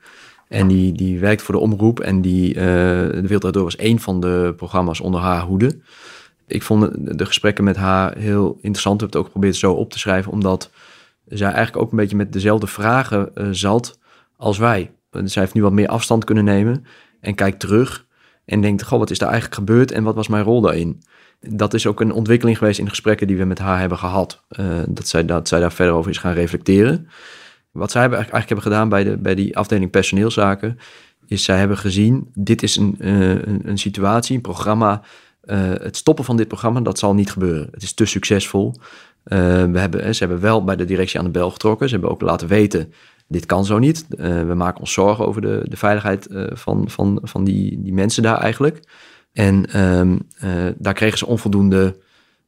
En 0.48 0.68
die, 0.68 0.92
die 0.92 1.20
werkt 1.20 1.42
voor 1.42 1.56
de 1.56 1.62
omroep 1.62 2.00
en 2.00 2.22
die, 2.22 2.50
uh, 2.50 2.62
De 2.62 3.24
Wereld 3.28 3.54
Door 3.54 3.64
was 3.64 3.76
één 3.76 4.00
van 4.00 4.20
de 4.20 4.54
programma's 4.58 5.00
onder 5.00 5.22
haar 5.22 5.42
hoede. 5.42 5.80
Ik 6.48 6.62
vond 6.62 6.90
de 7.18 7.26
gesprekken 7.26 7.64
met 7.64 7.76
haar 7.76 8.18
heel 8.18 8.58
interessant. 8.62 8.96
Ik 8.96 9.02
heb 9.02 9.10
het 9.10 9.18
ook 9.18 9.26
geprobeerd 9.26 9.56
zo 9.56 9.74
op 9.74 9.92
te 9.92 10.00
schrijven, 10.00 10.32
omdat 10.32 10.70
zij 11.26 11.48
eigenlijk 11.48 11.86
ook 11.86 11.92
een 11.92 11.98
beetje 11.98 12.16
met 12.16 12.34
dezelfde 12.34 12.68
vragen 12.68 13.32
uh, 13.36 13.48
zat 13.52 14.00
als 14.38 14.58
wij. 14.58 14.92
Zij 15.24 15.42
heeft 15.42 15.54
nu 15.54 15.62
wat 15.62 15.72
meer 15.72 15.88
afstand 15.88 16.24
kunnen 16.24 16.44
nemen 16.44 16.86
en 17.20 17.36
kijkt 17.36 17.60
terug 17.60 18.06
en 18.46 18.62
denkt, 18.62 18.84
goh, 18.84 19.00
wat 19.00 19.10
is 19.12 19.18
daar 19.18 19.30
eigenlijk 19.30 19.60
gebeurd 19.60 19.92
en 19.92 20.04
wat 20.04 20.16
was 20.16 20.28
mijn 20.28 20.44
rol 20.44 20.62
daarin? 20.62 21.02
Dat 21.50 21.74
is 21.74 21.88
ook 21.88 22.02
een 22.02 22.12
ontwikkeling 22.12 22.58
geweest 22.58 22.80
in 22.80 22.84
de 22.84 22.90
gesprekken 22.90 23.28
die 23.28 23.38
we 23.38 23.44
met 23.44 23.60
haar 23.60 23.80
hebben 23.80 23.98
gehad. 23.98 24.44
Uh, 24.60 24.66
dat, 24.88 25.08
zij, 25.08 25.26
dat 25.26 25.48
zij 25.48 25.60
daar 25.60 25.74
verder 25.74 25.94
over 25.94 26.12
is 26.12 26.18
gaan 26.18 26.34
reflecteren. 26.34 27.08
Wat 27.72 27.92
zij 27.92 28.02
hebben 28.02 28.20
eigenlijk 28.20 28.50
hebben 28.50 28.72
gedaan 28.72 28.90
bij, 28.90 29.04
de, 29.04 29.18
bij 29.18 29.36
die 29.36 29.58
afdeling 29.58 29.92
personeelszaken, 29.92 30.80
is 31.28 31.44
zij 31.44 31.58
hebben 31.58 31.78
gezien, 31.78 32.32
dit 32.34 32.64
is 32.64 32.76
een, 32.76 32.96
een, 33.00 33.62
een, 33.64 33.78
situatie, 33.78 34.36
een 34.36 34.42
programma. 34.42 35.02
Uh, 35.46 35.58
het 35.70 35.98
stoppen 35.98 36.26
van 36.26 36.38
dit 36.38 36.48
programma, 36.48 36.82
dat 36.82 37.00
zal 37.00 37.14
niet 37.14 37.32
gebeuren. 37.32 37.68
Het 37.72 37.84
is 37.84 37.94
te 37.94 38.06
succesvol. 38.06 38.74
we 39.24 39.72
hebben, 39.74 40.16
ze 40.16 40.24
hebben 40.24 40.42
wel 40.42 40.64
bij 40.64 40.76
de 40.76 40.86
directie 40.86 41.20
aan 41.20 41.26
de 41.26 41.32
bel 41.32 41.52
getrokken. 41.52 41.88
Ze 41.88 41.94
hebben 41.94 42.12
ook 42.12 42.22
laten 42.22 42.48
weten, 42.48 42.94
dit 43.28 43.46
kan 43.46 43.66
zo 43.66 43.80
niet. 43.80 44.06
we 44.18 44.54
maken 44.56 44.80
ons 44.80 44.94
zorgen 44.94 45.28
over 45.28 45.42
de, 45.42 45.62
de 45.64 45.78
veiligheid 45.78 46.28
van, 46.54 46.90
van, 46.90 47.20
van 47.24 47.44
die, 47.44 47.82
die 47.82 47.94
mensen 47.94 48.24
daar 48.24 48.38
eigenlijk. 48.38 48.80
En 49.34 49.82
um, 49.82 50.20
uh, 50.44 50.66
daar 50.78 50.94
kregen 50.94 51.18
ze 51.18 51.26
onvoldoende 51.26 51.96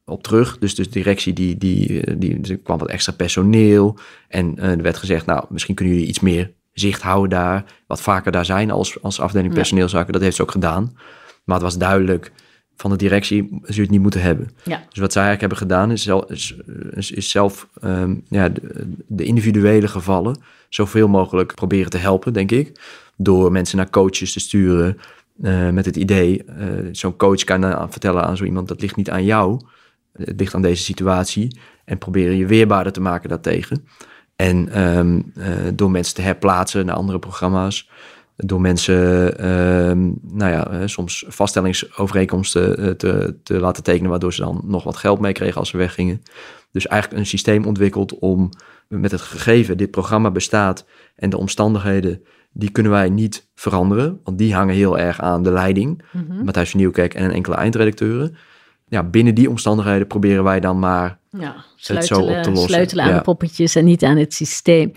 op 0.06 0.24
terug. 0.24 0.58
Dus, 0.58 0.76
dus 0.76 0.86
de 0.86 0.92
directie 0.94 1.34
die, 1.34 1.58
die, 1.58 2.02
eh, 2.02 2.16
die, 2.18 2.42
er 2.42 2.58
kwam 2.58 2.78
wat 2.78 2.90
extra 2.90 3.14
personeel. 3.14 3.98
En 4.28 4.56
uh, 4.58 4.64
er 4.64 4.82
werd 4.82 4.98
gezegd, 4.98 5.26
nou, 5.26 5.46
misschien 5.50 5.76
kunnen 5.76 5.94
jullie 5.94 6.10
iets 6.10 6.20
meer 6.20 6.52
zicht 6.74 7.02
houden 7.02 7.30
daar. 7.30 7.66
Wat 7.88 8.02
vaker 8.02 8.32
daar 8.32 8.46
zijn 8.46 8.72
als, 8.72 9.02
als 9.02 9.20
afdeling 9.20 9.54
personeelszaken. 9.54 10.14
Dat 10.14 10.22
heeft 10.22 10.36
ze 10.36 10.42
ook 10.42 10.52
gedaan. 10.52 10.98
Maar 11.44 11.56
het 11.56 11.64
was 11.64 11.78
duidelijk 11.78 12.32
van 12.76 12.92
de 12.92 12.98
directie, 12.98 13.60
ze 13.64 13.82
het 13.82 13.90
niet 13.90 14.02
moeten 14.02 14.22
hebben. 14.22 14.50
Ja. 14.64 14.84
Dus 14.90 15.00
wat 15.00 15.12
zij 15.12 15.24
eigenlijk 15.24 15.40
hebben 15.40 15.58
gedaan, 15.58 15.92
is, 15.92 16.04
zelf, 16.04 16.30
is, 16.96 17.12
is 17.12 17.30
zelf 17.30 17.68
um, 17.84 18.24
ja, 18.30 18.50
de, 18.50 18.62
de, 19.08 19.24
individuele 19.24 19.88
gevallen 19.88 20.38
zoveel 20.70 21.08
mogelijk 21.08 21.56
proberen 21.56 21.90
te 21.90 21.98
helpen, 21.98 22.34
denk 22.34 22.52
ik. 22.52 22.82
Door 23.18 23.52
mensen 23.52 23.78
naar 23.78 23.90
coaches 23.90 24.34
te 24.34 24.40
sturen, 24.40 24.98
uh, 25.42 25.70
met 25.70 25.86
het 25.86 25.96
idee, 25.96 26.44
uh, 26.60 26.90
zo'n 26.92 27.16
coach 27.16 27.44
kan 27.44 27.66
uh, 27.66 27.84
vertellen 27.90 28.24
aan 28.24 28.38
zo 28.38 28.44
iemand, 28.44 28.68
dat 28.68 28.82
ligt 28.82 28.96
niet 28.96 29.10
aan 29.10 29.24
jou, 29.24 29.62
het 30.14 30.40
ligt 30.40 30.54
aan 30.54 30.62
deze 30.62 30.84
situatie. 30.84 31.60
En 31.86 31.98
proberen 31.98 32.38
je 32.38 32.46
weerbaarder 32.46 32.94
te 32.94 33.02
maken 33.02 33.30
daartegen. 33.30 33.88
En 34.36 34.82
um, 34.98 35.34
door 35.74 35.92
mensen 35.92 36.16
te 36.16 36.22
herplaatsen 36.22 36.86
naar 36.86 36.96
andere 36.96 37.20
programma's, 37.20 37.90
door 38.36 38.62
mensen, 38.62 38.96
um, 39.90 40.20
nou 40.22 40.52
ja, 40.52 40.88
soms 40.88 41.26
vaststellingsovereenkomsten 41.28 42.98
te, 42.98 43.36
te 43.44 43.60
laten 43.60 43.84
tekenen, 43.84 44.10
waardoor 44.10 44.34
ze 44.34 44.42
dan 44.42 44.62
nog 44.66 44.84
wat 44.84 44.98
geld 44.98 45.20
meekregen 45.20 45.60
als 45.60 45.70
ze 45.70 45.78
weggingen. 45.78 46.24
Dus 46.72 46.88
eigenlijk 46.88 47.22
een 47.22 47.28
systeem 47.28 47.66
ontwikkeld 47.66 48.20
om 48.20 48.50
met 48.88 49.12
het 49.12 49.22
gegeven, 49.22 49.78
dit 49.78 49.92
programma 49.92 50.32
bestaat 50.32 50.86
en 51.16 51.30
de 51.30 51.38
omstandigheden 51.38 52.24
die 52.58 52.72
kunnen 52.72 52.92
wij 52.92 53.10
niet 53.10 53.50
veranderen, 53.56 54.20
want 54.24 54.38
die 54.38 54.54
hangen 54.54 54.76
heel 54.76 55.00
erg 55.00 55.22
aan 55.22 55.44
de 55.44 55.52
leiding, 55.52 56.04
mm 56.12 56.26
-hmm. 56.28 56.44
Matthijs 56.44 56.70
van 56.70 56.80
Nieuwkerk 56.80 57.14
en 57.14 57.32
enkele 57.32 57.56
eindredacteuren. 57.56 58.36
Ja, 58.88 59.04
binnen 59.04 59.36
die 59.36 59.50
omstandigheden 59.50 60.08
proberen 60.08 60.44
wij 60.44 60.60
dan 60.60 60.80
maar 60.80 61.20
ja, 61.40 61.56
sleutelen, 61.76 62.20
het 62.20 62.28
zo 62.28 62.38
op 62.38 62.44
te 62.44 62.50
lossen. 62.50 62.70
Sleutelen 62.70 63.04
aan 63.04 63.10
ja. 63.10 63.18
de 63.18 63.24
poppetjes 63.24 63.76
en 63.76 63.86
niet 63.86 64.04
aan 64.04 64.18
het 64.18 64.34
systeem. 64.34 64.92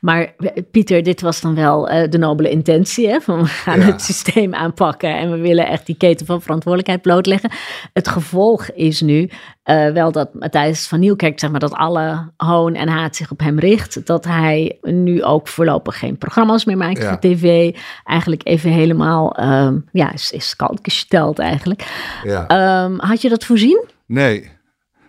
Maar 0.00 0.34
Pieter, 0.70 1.02
dit 1.02 1.20
was 1.20 1.40
dan 1.40 1.54
wel 1.54 1.90
uh, 1.90 2.08
de 2.10 2.18
nobele 2.18 2.50
intentie, 2.50 3.08
hè? 3.08 3.20
Van 3.20 3.42
we 3.42 3.46
gaan 3.46 3.80
ja. 3.80 3.86
het 3.86 4.02
systeem 4.02 4.54
aanpakken 4.54 5.16
en 5.16 5.30
we 5.30 5.36
willen 5.36 5.66
echt 5.66 5.86
die 5.86 5.96
keten 5.96 6.26
van 6.26 6.42
verantwoordelijkheid 6.42 7.02
blootleggen. 7.02 7.50
Het 7.92 8.08
gevolg 8.08 8.70
is 8.70 9.00
nu 9.00 9.30
uh, 9.64 9.90
wel 9.90 10.12
dat 10.12 10.34
Matthijs 10.34 10.86
van 10.86 11.00
Nieuwkerk, 11.00 11.40
zeg 11.40 11.50
maar, 11.50 11.60
dat 11.60 11.72
alle 11.72 12.30
hoon 12.36 12.74
en 12.74 12.88
haat 12.88 13.16
zich 13.16 13.30
op 13.30 13.40
hem 13.40 13.58
richt. 13.58 14.06
Dat 14.06 14.24
hij 14.24 14.78
nu 14.82 15.22
ook 15.22 15.48
voorlopig 15.48 15.98
geen 15.98 16.18
programma's 16.18 16.64
meer 16.64 16.76
maakt 16.76 17.02
ja. 17.02 17.08
voor 17.08 17.18
tv. 17.18 17.76
Eigenlijk 18.04 18.46
even 18.46 18.70
helemaal, 18.70 19.40
um, 19.40 19.84
ja, 19.92 20.12
is, 20.12 20.30
is 20.30 20.54
gesteld 20.82 21.38
eigenlijk. 21.38 21.86
Ja. 22.22 22.84
Um, 22.84 23.00
had 23.00 23.22
je 23.22 23.28
dat 23.28 23.44
voorzien? 23.44 23.84
Nee. 24.06 24.52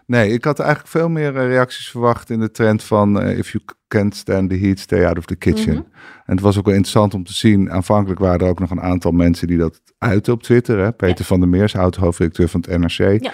Nee, 0.05 0.31
ik 0.31 0.43
had 0.43 0.59
eigenlijk 0.59 0.89
veel 0.89 1.09
meer 1.09 1.35
eh, 1.35 1.47
reacties 1.47 1.89
verwacht 1.89 2.29
in 2.29 2.39
de 2.39 2.51
trend 2.51 2.83
van 2.83 3.21
uh, 3.21 3.37
if 3.37 3.51
you 3.51 3.63
can't 3.87 4.15
stand 4.15 4.49
the 4.49 4.57
heat, 4.57 4.79
stay 4.79 5.05
out 5.05 5.17
of 5.17 5.25
the 5.25 5.35
kitchen. 5.35 5.73
Mhm. 5.73 5.83
En 6.25 6.33
het 6.33 6.39
was 6.39 6.57
ook 6.57 6.65
wel 6.65 6.73
interessant 6.73 7.13
om 7.13 7.23
te 7.23 7.33
zien. 7.33 7.71
Aanvankelijk 7.71 8.19
waren 8.19 8.39
er 8.39 8.47
ook 8.47 8.59
nog 8.59 8.69
een 8.69 8.81
aantal 8.81 9.11
mensen 9.11 9.47
die 9.47 9.57
dat 9.57 9.81
uiten 9.97 10.33
op 10.33 10.43
Twitter. 10.43 10.79
Hè? 10.79 10.91
Peter 10.91 11.25
van 11.25 11.39
der 11.39 11.49
Meers, 11.49 11.75
oud-hoofdredacteur 11.75 12.47
van 12.47 12.63
het 12.67 12.79
NRC. 12.79 13.23
Ja, 13.23 13.31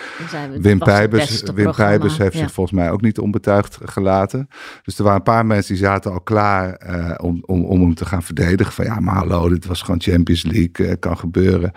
Wim 0.60 0.80
Pijbers, 0.80 1.44
Wim 1.56 1.72
Pijbers 1.72 2.18
heeft 2.18 2.38
zich 2.38 2.52
volgens 2.52 2.76
mij 2.80 2.92
ook 2.92 3.02
niet 3.02 3.20
onbetuigd 3.20 3.78
gelaten. 3.84 4.48
Dus 4.84 4.98
er 4.98 5.04
waren 5.04 5.18
een 5.18 5.24
paar 5.24 5.46
mensen 5.46 5.74
die 5.74 5.84
zaten 5.84 6.12
al 6.12 6.22
klaar 6.22 6.82
uh, 6.90 7.14
om, 7.18 7.44
om, 7.46 7.66
om 7.66 7.82
hem 7.82 7.94
te 7.94 8.06
gaan 8.06 8.24
verdedigen. 8.24 8.74
Van 8.74 8.86
ja, 8.86 9.00
maar 9.00 9.16
hallo, 9.16 9.50
dit 9.50 9.66
was 9.66 9.82
gewoon 9.82 10.02
Champions 10.02 10.44
League, 10.44 10.98
kan 10.98 11.18
gebeuren. 11.18 11.72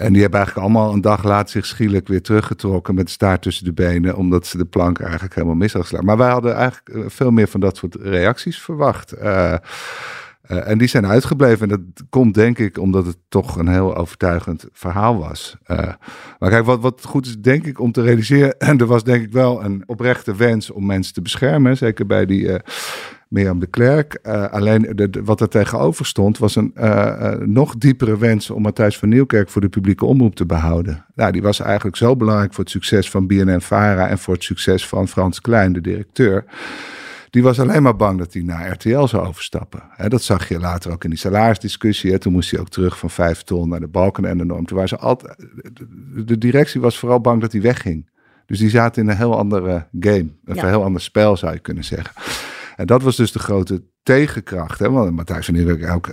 En 0.00 0.12
die 0.12 0.22
hebben 0.22 0.40
eigenlijk 0.40 0.68
allemaal 0.68 0.92
een 0.92 1.00
dag 1.00 1.24
later 1.24 1.50
zich 1.50 1.66
schielijk 1.66 2.08
weer 2.08 2.22
teruggetrokken 2.22 2.94
met 2.94 3.10
staart 3.10 3.42
tussen 3.42 3.64
de 3.64 3.72
benen, 3.72 4.16
omdat 4.16 4.46
ze 4.46 4.56
de 4.56 4.64
plank 4.64 5.00
eigenlijk 5.00 5.34
helemaal 5.34 5.56
mis 5.56 5.72
hadden 5.72 5.82
geslagen. 5.82 6.06
Maar 6.06 6.16
wij 6.16 6.30
hadden 6.30 6.54
eigenlijk 6.54 6.88
eh, 6.88 7.02
veel 7.06 7.30
meer 7.30 7.48
van 7.48 7.60
dat 7.60 7.76
soort 7.76 7.94
reacties 7.94 8.60
verwacht. 8.60 9.14
Uh, 9.22 9.22
uh, 9.22 10.68
en 10.68 10.78
die 10.78 10.88
zijn 10.88 11.06
uitgebleven. 11.06 11.62
En 11.62 11.68
dat 11.68 12.06
komt 12.10 12.34
denk 12.34 12.58
ik 12.58 12.78
omdat 12.78 13.06
het 13.06 13.16
toch 13.28 13.56
een 13.56 13.68
heel 13.68 13.96
overtuigend 13.96 14.66
verhaal 14.72 15.18
was. 15.18 15.56
Maar 16.38 16.50
kijk, 16.50 16.64
wat, 16.64 16.80
wat 16.80 17.04
goed 17.04 17.26
is 17.26 17.38
denk 17.38 17.66
ik 17.66 17.80
om 17.80 17.92
te 17.92 18.02
realiseren. 18.02 18.58
En 18.68 18.78
er 18.78 18.86
was 18.86 19.04
denk 19.04 19.22
ik 19.22 19.32
wel 19.32 19.64
een 19.64 19.82
oprechte 19.86 20.36
wens 20.36 20.70
om 20.70 20.86
mensen 20.86 21.14
te 21.14 21.22
beschermen. 21.22 21.76
Zeker 21.76 22.06
bij 22.06 22.26
die 22.26 22.60
Mirjam 23.30 23.58
de 23.58 23.66
Klerk. 23.66 24.18
Uh, 24.22 24.48
alleen 24.48 24.92
de, 24.94 25.10
wat 25.24 25.40
er 25.40 25.48
tegenover 25.48 26.06
stond 26.06 26.38
was 26.38 26.56
een 26.56 26.72
uh, 26.76 26.84
uh, 26.84 27.32
nog 27.32 27.76
diepere 27.76 28.18
wens 28.18 28.50
om 28.50 28.62
Matthijs 28.62 28.98
van 28.98 29.08
Nieuwkerk 29.08 29.48
voor 29.48 29.60
de 29.60 29.68
publieke 29.68 30.04
omroep 30.04 30.34
te 30.34 30.46
behouden. 30.46 31.04
Nou, 31.14 31.32
die 31.32 31.42
was 31.42 31.60
eigenlijk 31.60 31.96
zo 31.96 32.16
belangrijk 32.16 32.54
voor 32.54 32.64
het 32.64 32.72
succes 32.72 33.10
van 33.10 33.26
BNN-Vara 33.26 34.08
en 34.08 34.18
voor 34.18 34.34
het 34.34 34.44
succes 34.44 34.88
van 34.88 35.08
Frans 35.08 35.40
Klein, 35.40 35.72
de 35.72 35.80
directeur. 35.80 36.44
Die 37.30 37.42
was 37.42 37.60
alleen 37.60 37.82
maar 37.82 37.96
bang 37.96 38.18
dat 38.18 38.32
hij 38.32 38.42
naar 38.42 38.70
RTL 38.70 39.04
zou 39.04 39.26
overstappen. 39.26 39.82
Dat 40.08 40.22
zag 40.22 40.48
je 40.48 40.58
later 40.58 40.92
ook 40.92 41.04
in 41.04 41.10
die 41.10 41.18
salarisdiscussie. 41.18 42.18
Toen 42.18 42.32
moest 42.32 42.50
hij 42.50 42.60
ook 42.60 42.68
terug 42.68 42.98
van 42.98 43.10
vijf 43.10 43.42
ton 43.42 43.68
naar 43.68 43.80
de 43.80 43.88
balken 43.88 44.24
en 44.24 44.38
de 44.38 44.44
norm. 44.44 44.66
Toen 44.66 44.76
waren 44.76 44.88
ze 44.88 44.98
altijd, 44.98 45.46
de 46.26 46.38
directie 46.38 46.80
was 46.80 46.98
vooral 46.98 47.20
bang 47.20 47.40
dat 47.40 47.52
hij 47.52 47.60
wegging. 47.60 48.08
Dus 48.46 48.58
die 48.58 48.70
zaten 48.70 49.02
in 49.02 49.08
een 49.08 49.16
heel 49.16 49.38
andere 49.38 49.86
game. 50.00 50.28
Een 50.44 50.54
ja. 50.54 50.66
heel 50.66 50.84
ander 50.84 51.00
spel 51.00 51.36
zou 51.36 51.52
je 51.52 51.58
kunnen 51.58 51.84
zeggen. 51.84 52.12
En 52.80 52.86
dat 52.86 53.02
was 53.02 53.16
dus 53.16 53.32
de 53.32 53.38
grote 53.38 53.84
tegenkracht. 54.02 54.78
Hè? 54.78 54.90
Want 54.90 55.16
Matthijs 55.16 55.44
van 55.44 55.54
Nieuwkerk, 55.54 56.06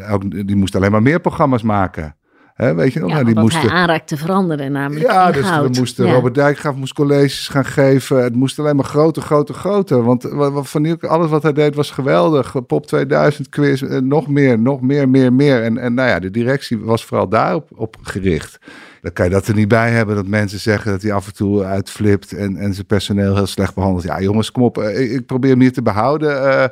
elk, 0.00 0.46
die 0.46 0.56
moest 0.56 0.76
alleen 0.76 0.90
maar 0.90 1.02
meer 1.02 1.20
programma's 1.20 1.62
maken. 1.62 2.16
He, 2.54 2.74
weet 2.74 2.92
je 2.92 3.00
nog? 3.00 3.08
Ja, 3.08 3.14
nou, 3.14 3.26
die 3.26 3.40
moesten, 3.40 3.60
hij 3.60 3.70
aanraakte 3.70 4.16
veranderen 4.16 4.72
namelijk 4.72 5.06
Ja, 5.06 5.30
dus 5.30 5.50
we 5.50 5.68
moesten, 5.78 6.06
ja. 6.06 6.12
Robert 6.12 6.34
Dijkgraaf 6.34 6.74
moest 6.74 6.92
colleges 6.92 7.48
gaan 7.48 7.64
geven. 7.64 8.22
Het 8.22 8.34
moest 8.34 8.58
alleen 8.58 8.76
maar 8.76 8.84
groter, 8.84 9.22
groter, 9.22 9.54
groter. 9.54 10.02
Want 10.04 10.26
van 10.62 11.00
alles 11.00 11.30
wat 11.30 11.42
hij 11.42 11.52
deed 11.52 11.74
was 11.74 11.90
geweldig. 11.90 12.66
Pop 12.66 12.86
2000 12.86 13.48
quiz, 13.48 13.82
nog 14.02 14.28
meer, 14.28 14.58
nog 14.58 14.80
meer, 14.80 15.08
meer, 15.08 15.32
meer. 15.32 15.62
En, 15.62 15.78
en 15.78 15.94
nou 15.94 16.08
ja, 16.08 16.18
de 16.18 16.30
directie 16.30 16.78
was 16.78 17.04
vooral 17.04 17.28
daarop 17.28 17.68
op 17.74 17.96
gericht. 18.02 18.58
Dan 19.00 19.12
kan 19.12 19.24
je 19.24 19.30
dat 19.30 19.46
er 19.46 19.54
niet 19.54 19.68
bij 19.68 19.90
hebben 19.90 20.14
dat 20.14 20.26
mensen 20.26 20.60
zeggen 20.60 20.90
dat 20.90 21.02
hij 21.02 21.12
af 21.12 21.26
en 21.26 21.34
toe 21.34 21.64
uitflipt 21.64 22.32
en, 22.32 22.56
en 22.56 22.74
zijn 22.74 22.86
personeel 22.86 23.34
heel 23.34 23.46
slecht 23.46 23.74
behandelt. 23.74 24.04
Ja, 24.04 24.20
jongens, 24.20 24.50
kom 24.50 24.62
op, 24.62 24.78
ik, 24.78 25.10
ik 25.10 25.26
probeer 25.26 25.50
hem 25.50 25.60
hier 25.60 25.72
te 25.72 25.82
behouden. 25.82 26.30
Uh, 26.30 26.64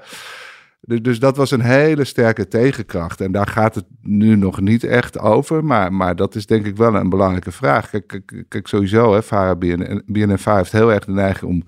dus 0.85 1.19
dat 1.19 1.37
was 1.37 1.51
een 1.51 1.61
hele 1.61 2.05
sterke 2.05 2.49
tegenkracht. 2.49 3.21
En 3.21 3.33
daar 3.33 3.47
gaat 3.47 3.75
het 3.75 3.85
nu 4.01 4.37
nog 4.37 4.61
niet 4.61 4.85
echt 4.85 5.19
over. 5.19 5.65
Maar, 5.65 5.93
maar 5.93 6.17
dat 6.17 6.35
is 6.35 6.47
denk 6.47 6.67
ik 6.67 6.77
wel 6.77 6.95
een 6.95 7.09
belangrijke 7.09 7.53
vraag. 7.53 7.91
Kijk, 7.91 8.07
kijk, 8.07 8.45
kijk 8.49 8.67
sowieso, 8.67 9.13
hè, 9.13 9.23
Vara 9.23 9.57
BN, 9.57 10.03
BNNV 10.07 10.45
heeft 10.45 10.73
heel 10.73 10.93
erg 10.93 11.05
de 11.05 11.13
neiging 11.13 11.51
om 11.51 11.63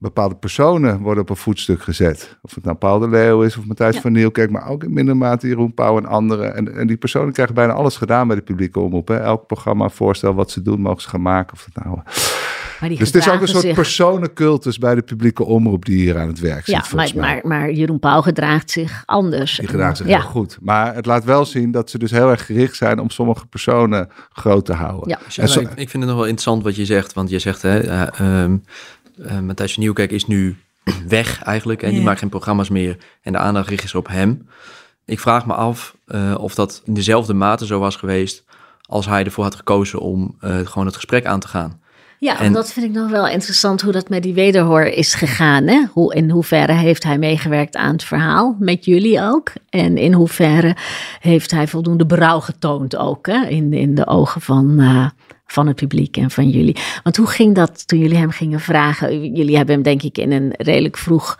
bepaalde 0.00 0.34
personen 0.34 1.00
worden 1.00 1.22
op 1.22 1.30
een 1.30 1.36
voetstuk 1.36 1.82
gezet. 1.82 2.38
Of 2.42 2.54
het 2.54 2.64
nou 2.64 2.76
Paul 2.76 2.98
de 2.98 3.08
Leeuw 3.08 3.42
is 3.42 3.56
of 3.56 3.66
Matthijs 3.66 3.94
ja. 3.94 4.00
van 4.00 4.12
Nieuwkerk, 4.12 4.50
maar 4.50 4.68
ook 4.68 4.84
in 4.84 4.92
minder 4.92 5.16
mate 5.16 5.46
Jeroen 5.46 5.74
Pauw 5.74 5.98
en 5.98 6.06
anderen. 6.06 6.54
En, 6.54 6.74
en 6.74 6.86
die 6.86 6.96
personen 6.96 7.32
krijgen 7.32 7.54
bijna 7.54 7.72
alles 7.72 7.96
gedaan 7.96 8.26
bij 8.26 8.36
de 8.36 8.42
publieke 8.42 8.80
omroep. 8.80 9.08
Hè. 9.08 9.16
Elk 9.16 9.46
programma, 9.46 9.88
voorstel 9.88 10.34
wat 10.34 10.50
ze 10.50 10.62
doen, 10.62 10.80
mogen 10.80 11.02
ze 11.02 11.08
gaan 11.08 11.22
maken. 11.22 11.52
Of 11.52 11.68
dat 11.72 11.84
nou... 11.84 11.98
dus 12.88 12.98
het 12.98 13.14
is 13.14 13.28
ook 13.28 13.40
een 13.40 13.48
soort 13.48 13.62
zich... 13.62 13.74
personencultus 13.74 14.78
bij 14.78 14.94
de 14.94 15.02
publieke 15.02 15.44
omroep 15.44 15.84
die 15.84 15.96
hier 15.96 16.18
aan 16.18 16.28
het 16.28 16.38
werk 16.38 16.64
zit. 16.64 16.74
Ja, 16.74 16.84
maar, 16.94 17.10
maar, 17.14 17.40
maar, 17.42 17.70
Jeroen 17.72 17.98
Pauw 17.98 18.20
gedraagt 18.20 18.70
zich 18.70 19.02
anders. 19.06 19.56
Die 19.58 19.68
gedraagt 19.68 19.96
zich 19.96 20.06
ja. 20.06 20.20
heel 20.20 20.28
goed. 20.28 20.58
Maar 20.60 20.94
het 20.94 21.06
laat 21.06 21.24
wel 21.24 21.44
zien 21.44 21.70
dat 21.70 21.90
ze 21.90 21.98
dus 21.98 22.10
heel 22.10 22.30
erg 22.30 22.46
gericht 22.46 22.76
zijn 22.76 22.98
om 22.98 23.10
sommige 23.10 23.46
personen 23.46 24.08
groot 24.32 24.64
te 24.64 24.72
houden. 24.72 25.08
Ja. 25.08 25.18
En 25.36 25.48
zo... 25.48 25.60
ik, 25.60 25.68
ik, 25.68 25.90
vind 25.90 26.02
het 26.02 26.12
nog 26.12 26.14
wel 26.14 26.24
interessant 26.24 26.62
wat 26.62 26.76
je 26.76 26.84
zegt. 26.84 27.12
Want 27.12 27.30
je 27.30 27.38
zegt, 27.38 27.62
hè, 27.62 27.84
uh, 27.84 28.42
um, 28.42 28.62
uh, 29.18 29.38
Matthijs 29.38 29.72
van 29.72 29.82
Nieuwkerk 29.82 30.10
is 30.10 30.26
nu 30.26 30.56
weg 31.08 31.42
eigenlijk. 31.42 31.80
En 31.80 31.86
yeah. 31.86 31.98
die 31.98 32.08
maakt 32.08 32.20
geen 32.20 32.28
programma's 32.28 32.68
meer. 32.68 32.96
En 33.22 33.32
de 33.32 33.38
aandacht 33.38 33.68
richt 33.68 33.82
zich 33.82 33.94
op 33.94 34.08
hem. 34.08 34.48
Ik 35.04 35.20
vraag 35.20 35.46
me 35.46 35.54
af 35.54 35.96
uh, 36.06 36.34
of 36.38 36.54
dat 36.54 36.82
in 36.84 36.94
dezelfde 36.94 37.34
mate 37.34 37.66
zo 37.66 37.78
was 37.78 37.96
geweest... 37.96 38.44
als 38.82 39.06
hij 39.06 39.24
ervoor 39.24 39.44
had 39.44 39.54
gekozen 39.54 40.00
om 40.00 40.36
uh, 40.40 40.58
gewoon 40.58 40.86
het 40.86 40.94
gesprek 40.94 41.26
aan 41.26 41.40
te 41.40 41.48
gaan. 41.48 41.79
Ja, 42.20 42.40
en 42.40 42.52
dat 42.52 42.72
vind 42.72 42.86
ik 42.86 42.92
nog 42.92 43.10
wel 43.10 43.28
interessant 43.28 43.80
hoe 43.80 43.92
dat 43.92 44.08
met 44.08 44.22
die 44.22 44.34
wederhoor 44.34 44.82
is 44.82 45.14
gegaan. 45.14 45.66
Hè? 45.66 45.84
Hoe, 45.92 46.14
in 46.14 46.30
hoeverre 46.30 46.72
heeft 46.72 47.04
hij 47.04 47.18
meegewerkt 47.18 47.76
aan 47.76 47.92
het 47.92 48.04
verhaal, 48.04 48.56
met 48.58 48.84
jullie 48.84 49.22
ook? 49.22 49.52
En 49.68 49.96
in 49.96 50.12
hoeverre 50.12 50.76
heeft 51.20 51.50
hij 51.50 51.66
voldoende 51.66 52.06
berouw 52.06 52.40
getoond 52.40 52.96
ook 52.96 53.26
hè? 53.26 53.46
In, 53.46 53.72
in 53.72 53.94
de 53.94 54.06
ogen 54.06 54.40
van, 54.40 54.80
uh, 54.80 55.06
van 55.46 55.66
het 55.66 55.76
publiek 55.76 56.16
en 56.16 56.30
van 56.30 56.48
jullie. 56.48 56.76
Want 57.02 57.16
hoe 57.16 57.26
ging 57.26 57.54
dat 57.54 57.88
toen 57.88 57.98
jullie 57.98 58.16
hem 58.16 58.30
gingen 58.30 58.60
vragen? 58.60 59.34
Jullie 59.34 59.56
hebben 59.56 59.74
hem 59.74 59.84
denk 59.84 60.02
ik 60.02 60.18
in 60.18 60.32
een 60.32 60.54
redelijk 60.56 60.96
vroeg, 60.96 61.38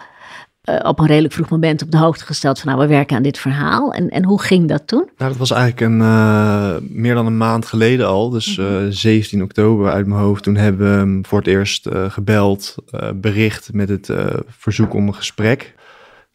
uh, 0.65 0.79
op 0.83 0.99
een 0.99 1.07
redelijk 1.07 1.35
vroeg 1.35 1.49
moment 1.49 1.83
op 1.83 1.91
de 1.91 1.99
hoogte 1.99 2.25
gesteld 2.25 2.61
van 2.61 2.69
nou 2.69 2.83
we 2.83 2.89
werken 2.89 3.17
aan 3.17 3.23
dit 3.23 3.39
verhaal. 3.39 3.93
En, 3.93 4.09
en 4.09 4.25
hoe 4.25 4.43
ging 4.43 4.69
dat 4.69 4.87
toen? 4.87 5.09
Nou 5.17 5.31
dat 5.31 5.37
was 5.37 5.51
eigenlijk 5.51 5.81
een, 5.81 5.99
uh, 6.01 6.77
meer 6.81 7.15
dan 7.15 7.27
een 7.27 7.37
maand 7.37 7.67
geleden 7.67 8.07
al, 8.07 8.31
dus 8.31 8.57
uh, 8.57 8.87
17 8.89 9.43
oktober 9.43 9.91
uit 9.91 10.07
mijn 10.07 10.21
hoofd. 10.21 10.43
Toen 10.43 10.57
hebben 10.57 10.91
we 10.91 10.97
hem 10.97 11.27
voor 11.27 11.39
het 11.39 11.47
eerst 11.47 11.89
gebeld, 12.09 12.75
bericht 13.15 13.73
met 13.73 13.89
het 13.89 14.11
verzoek 14.49 14.95
om 14.95 15.07
een 15.07 15.15
gesprek. 15.15 15.75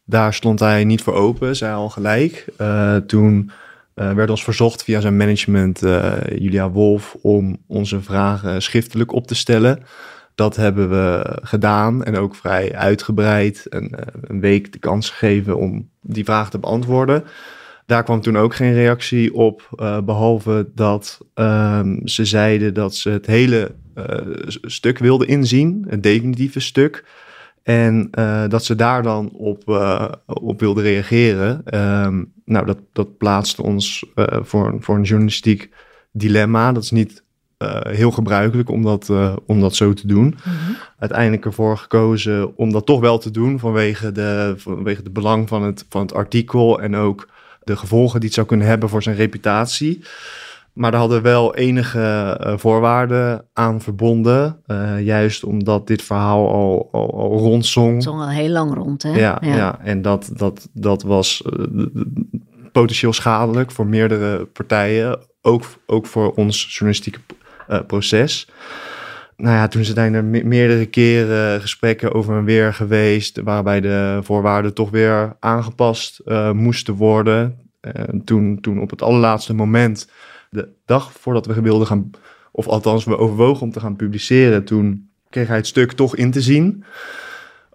Daar 0.04 0.34
stond 0.34 0.60
hij 0.60 0.84
niet 0.84 1.02
voor 1.02 1.14
open, 1.14 1.56
zei 1.56 1.74
al 1.74 1.88
gelijk. 1.88 2.44
toen 3.06 3.50
werd 3.94 4.30
ons 4.30 4.44
verzocht 4.44 4.84
via 4.84 5.00
zijn 5.00 5.16
management, 5.16 5.80
Julia 6.28 6.70
Wolf, 6.70 7.16
om 7.22 7.56
onze 7.66 8.02
vragen 8.02 8.62
schriftelijk 8.62 9.12
op 9.12 9.26
te 9.26 9.34
stellen. 9.34 9.82
Dat 10.36 10.56
hebben 10.56 10.88
we 10.90 11.38
gedaan 11.42 12.04
en 12.04 12.16
ook 12.16 12.34
vrij 12.34 12.74
uitgebreid 12.74 13.66
en 13.66 13.84
uh, 13.84 14.00
een 14.20 14.40
week 14.40 14.72
de 14.72 14.78
kans 14.78 15.10
gegeven 15.10 15.56
om 15.56 15.88
die 16.00 16.24
vraag 16.24 16.50
te 16.50 16.58
beantwoorden. 16.58 17.24
Daar 17.86 18.02
kwam 18.02 18.20
toen 18.20 18.36
ook 18.36 18.54
geen 18.54 18.72
reactie 18.72 19.34
op, 19.34 19.68
behalve 20.04 20.70
dat 20.74 21.20
ehm, 21.34 22.06
ze 22.06 22.24
zeiden 22.24 22.74
dat 22.74 22.94
ze 22.94 23.10
het 23.10 23.26
hele 23.26 23.74
stuk 24.62 24.98
wilden 24.98 25.28
inzien, 25.28 25.84
het 25.88 26.02
definitieve 26.02 26.60
stuk. 26.60 27.04
En 27.62 28.10
dat 28.48 28.64
ze 28.64 28.74
daar 28.74 29.02
dan 29.02 29.30
op, 29.30 29.68
op 30.26 30.60
wilden 30.60 30.82
reageren. 30.82 31.62
Um, 32.04 32.32
nou, 32.44 32.66
dat, 32.66 32.78
dat 32.92 33.16
plaatste 33.16 33.62
ons 33.62 34.04
voor, 34.40 34.76
voor 34.80 34.96
een 34.96 35.02
journalistiek 35.02 35.70
dilemma. 36.12 36.72
Dat 36.72 36.82
is 36.82 36.90
niet 36.90 37.24
heel 37.88 38.10
gebruikelijk 38.10 38.70
om 38.70 38.82
dat, 38.82 39.10
om 39.46 39.60
dat 39.60 39.74
zo 39.74 39.92
te 39.92 40.06
doen. 40.06 40.24
Mm 40.24 40.34
-hmm. 40.42 40.76
Uiteindelijk 40.98 41.44
ervoor 41.44 41.78
gekozen 41.78 42.56
om 42.56 42.72
dat 42.72 42.86
toch 42.86 43.00
wel 43.00 43.18
te 43.18 43.30
doen 43.30 43.58
vanwege 43.58 44.12
de, 44.12 44.54
vanwege 44.56 45.02
de 45.02 45.10
belang 45.10 45.48
van 45.48 45.62
het, 45.62 45.84
van 45.88 46.00
het 46.00 46.14
artikel 46.14 46.80
en 46.80 46.96
ook 46.96 47.28
de 47.64 47.76
gevolgen 47.76 48.18
die 48.20 48.28
het 48.28 48.34
zou 48.34 48.46
kunnen 48.46 48.66
hebben 48.66 48.88
voor 48.88 49.02
zijn 49.02 49.16
reputatie. 49.16 50.04
Maar 50.72 50.90
daar 50.90 51.00
hadden 51.00 51.22
wel 51.22 51.54
enige 51.54 52.40
uh, 52.44 52.52
voorwaarden 52.56 53.44
aan 53.52 53.80
verbonden. 53.80 54.62
Juist 55.00 55.44
omdat 55.44 55.86
dit 55.86 56.02
verhaal 56.02 56.52
al, 56.52 56.88
al, 56.92 57.14
al 57.14 57.38
rondzong. 57.38 57.94
Het 57.94 58.02
zong 58.02 58.20
al 58.20 58.28
heel 58.28 58.48
lang 58.48 58.74
rond, 58.74 59.02
hè? 59.02 59.10
Ja, 59.10 59.38
ja. 59.40 59.56
ja. 59.56 59.78
en 59.82 60.02
dat, 60.02 60.30
dat, 60.36 60.68
dat 60.72 61.02
was 61.02 61.42
potentieel 62.72 63.12
schadelijk 63.12 63.70
voor 63.70 63.86
meerdere 63.86 64.44
partijen. 64.44 65.18
Ook, 65.42 65.64
ook 65.86 66.06
voor 66.06 66.34
ons 66.34 66.66
journalistieke 66.68 67.20
proces. 67.86 68.48
Nou 69.36 69.54
ja, 69.54 69.68
toen 69.68 69.84
zijn 69.84 70.14
er 70.14 70.24
me 70.24 70.44
meerdere 70.44 70.86
keren 70.86 71.60
gesprekken 71.60 72.12
over 72.14 72.36
en 72.36 72.44
weer 72.44 72.74
geweest. 72.74 73.40
Waarbij 73.40 73.80
de 73.80 74.18
voorwaarden 74.22 74.74
toch 74.74 74.90
weer 74.90 75.36
aangepast 75.40 76.22
moesten 76.52 76.94
worden. 76.94 77.58
toen, 78.24 78.60
toen 78.60 78.80
op 78.80 78.90
het 78.90 79.02
allerlaatste 79.02 79.54
moment 79.54 80.10
de 80.50 80.68
dag 80.84 81.12
voordat 81.12 81.46
we 81.46 81.60
wilden 81.60 81.86
gaan, 81.86 82.10
of 82.52 82.66
althans 82.66 83.04
we 83.04 83.18
overwogen 83.18 83.62
om 83.62 83.72
te 83.72 83.80
gaan 83.80 83.96
publiceren, 83.96 84.64
toen 84.64 85.10
kreeg 85.30 85.46
hij 85.46 85.56
het 85.56 85.66
stuk 85.66 85.92
toch 85.92 86.16
in 86.16 86.30
te 86.30 86.40
zien. 86.40 86.84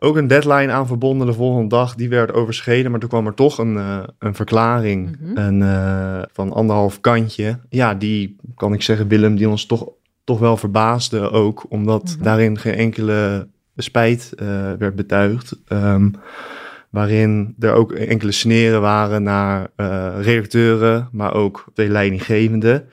Ook 0.03 0.15
een 0.15 0.27
deadline 0.27 0.71
aan 0.71 0.87
verbonden 0.87 1.27
de 1.27 1.33
volgende 1.33 1.67
dag, 1.67 1.95
die 1.95 2.09
werd 2.09 2.33
overschreden, 2.33 2.91
maar 2.91 2.99
toen 2.99 3.09
kwam 3.09 3.27
er 3.27 3.33
toch 3.33 3.57
een, 3.57 3.75
uh, 3.75 4.03
een 4.19 4.35
verklaring 4.35 5.17
mm 5.19 5.27
-hmm. 5.27 5.37
een, 5.37 5.61
uh, 5.61 6.21
van 6.31 6.53
anderhalf 6.53 7.01
kantje. 7.01 7.59
Ja, 7.69 7.93
die 7.93 8.35
kan 8.55 8.73
ik 8.73 8.81
zeggen, 8.81 9.07
Willem, 9.07 9.35
die 9.35 9.49
ons 9.49 9.65
toch 9.65 9.89
toch 10.23 10.39
wel 10.39 10.57
verbaasde 10.57 11.29
ook, 11.29 11.65
omdat 11.69 12.03
Mhm. 12.15 12.23
daarin 12.23 12.57
geen 12.57 12.73
enkele 12.73 13.47
spijt 13.75 14.33
eh, 14.35 14.47
werd 14.77 14.95
betuigd. 14.95 15.55
Ehm, 15.67 16.09
waarin 16.89 17.55
er 17.59 17.73
ook 17.73 17.91
enkele 17.91 18.31
sneren 18.31 18.81
waren 18.81 19.23
naar 19.23 19.67
eh, 19.75 20.13
redacteuren, 20.21 21.09
maar 21.11 21.33
ook 21.33 21.65
de 21.73 21.89
leidinggevende. 21.89 22.85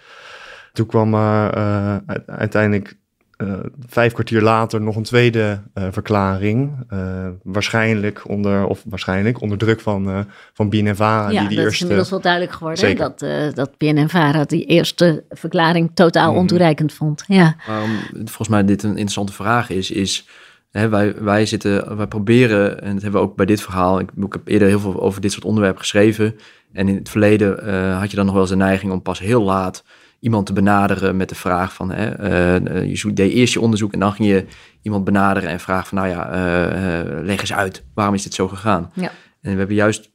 Toen 0.73 0.87
kwam 0.87 1.14
er 1.14 1.51
eh, 1.53 1.97
uiteindelijk 2.27 2.98
eh, 3.38 3.53
vijf 3.87 4.12
kwartier 4.12 4.42
later 4.42 4.81
nog 4.81 4.96
een 4.96 5.03
tweede 5.03 5.61
eh, 5.74 5.85
verklaring. 5.90 6.85
eh, 6.88 7.29
waarschijnlijk 7.42 8.29
onder, 8.29 8.66
of 8.66 8.83
waarschijnlijk 8.88 9.40
onder 9.40 9.59
druk 9.59 9.81
van, 9.81 10.09
eh 10.11 10.18
van 10.53 10.68
BNNVARA, 10.68 11.29
ja, 11.31 11.40
die 11.40 11.48
die 11.48 11.59
dat 11.62 11.72
is 11.72 11.81
inmiddels 11.81 12.11
wel 12.11 12.20
duidelijk 12.20 12.53
geworden. 12.53 12.96
Dat, 12.96 13.18
dat 13.55 13.77
PNN-VARA 13.77 14.44
die 14.44 14.64
eerste 14.64 15.24
verklaring 15.31 15.90
totaal 15.94 16.31
Mhm. 16.31 16.40
ontoereikend 16.40 16.92
vond. 16.92 17.24
Ja, 17.27 17.57
Waarom 17.66 17.90
volgens 18.14 18.48
mij 18.48 18.64
dit 18.64 18.83
een 18.83 18.90
interessante 18.90 19.33
vraag 19.33 19.70
is, 19.70 19.90
is 19.90 20.27
hè, 20.70 20.88
wij, 20.88 21.14
wij 21.22 21.46
zitten, 21.46 21.96
wij 21.96 22.07
proberen, 22.07 22.83
en 22.83 22.92
dat 22.92 23.03
hebben 23.03 23.20
we 23.20 23.27
ook 23.27 23.37
bij 23.37 23.46
dit 23.46 23.61
verhaal, 23.61 23.98
ik, 24.01 24.11
ik 24.16 24.33
heb 24.33 24.48
eerder 24.48 24.68
heel 24.68 24.81
veel 24.81 25.01
over 25.03 25.20
dit 25.20 25.33
soort 25.33 25.44
onderwerpen 25.44 25.81
geschreven. 25.81 26.35
En 26.72 26.88
in 26.88 26.94
het 26.94 27.09
verleden 27.09 27.66
eh, 27.66 27.98
had 27.98 28.11
je 28.11 28.16
dan 28.16 28.24
nog 28.24 28.35
wel 28.35 28.42
eens 28.42 28.53
de 28.53 28.57
neiging 28.59 28.92
om 28.92 29.03
pas 29.03 29.18
heel 29.18 29.42
laat 29.42 29.85
iemand 30.20 30.46
te 30.46 30.52
benaderen 30.52 31.16
met 31.16 31.28
de 31.28 31.35
vraag 31.35 31.74
van, 31.74 31.90
hè, 31.90 32.09
eh, 32.09 32.57
eh, 32.57 32.94
je 32.94 33.12
deed 33.12 33.33
eerst 33.33 33.52
je 33.52 33.61
onderzoek 33.61 33.92
en 33.92 34.00
dan 34.00 34.12
ging 34.12 34.28
je 34.28 34.44
iemand 34.83 35.04
benaderen 35.04 35.50
en 35.50 35.61
vragen 35.61 35.87
van, 35.87 35.98
nou 35.98 36.11
ja, 36.11 36.31
eh, 36.31 37.24
leg 37.24 37.40
eens 37.40 37.52
uit, 37.52 37.85
waarom 37.94 38.14
is 38.14 38.22
dit 38.22 38.35
zo 38.35 38.48
gegaan? 38.48 38.90
Ja. 38.94 39.11
En 39.40 39.52
we 39.52 39.59
hebben 39.59 39.76
juist, 39.76 40.11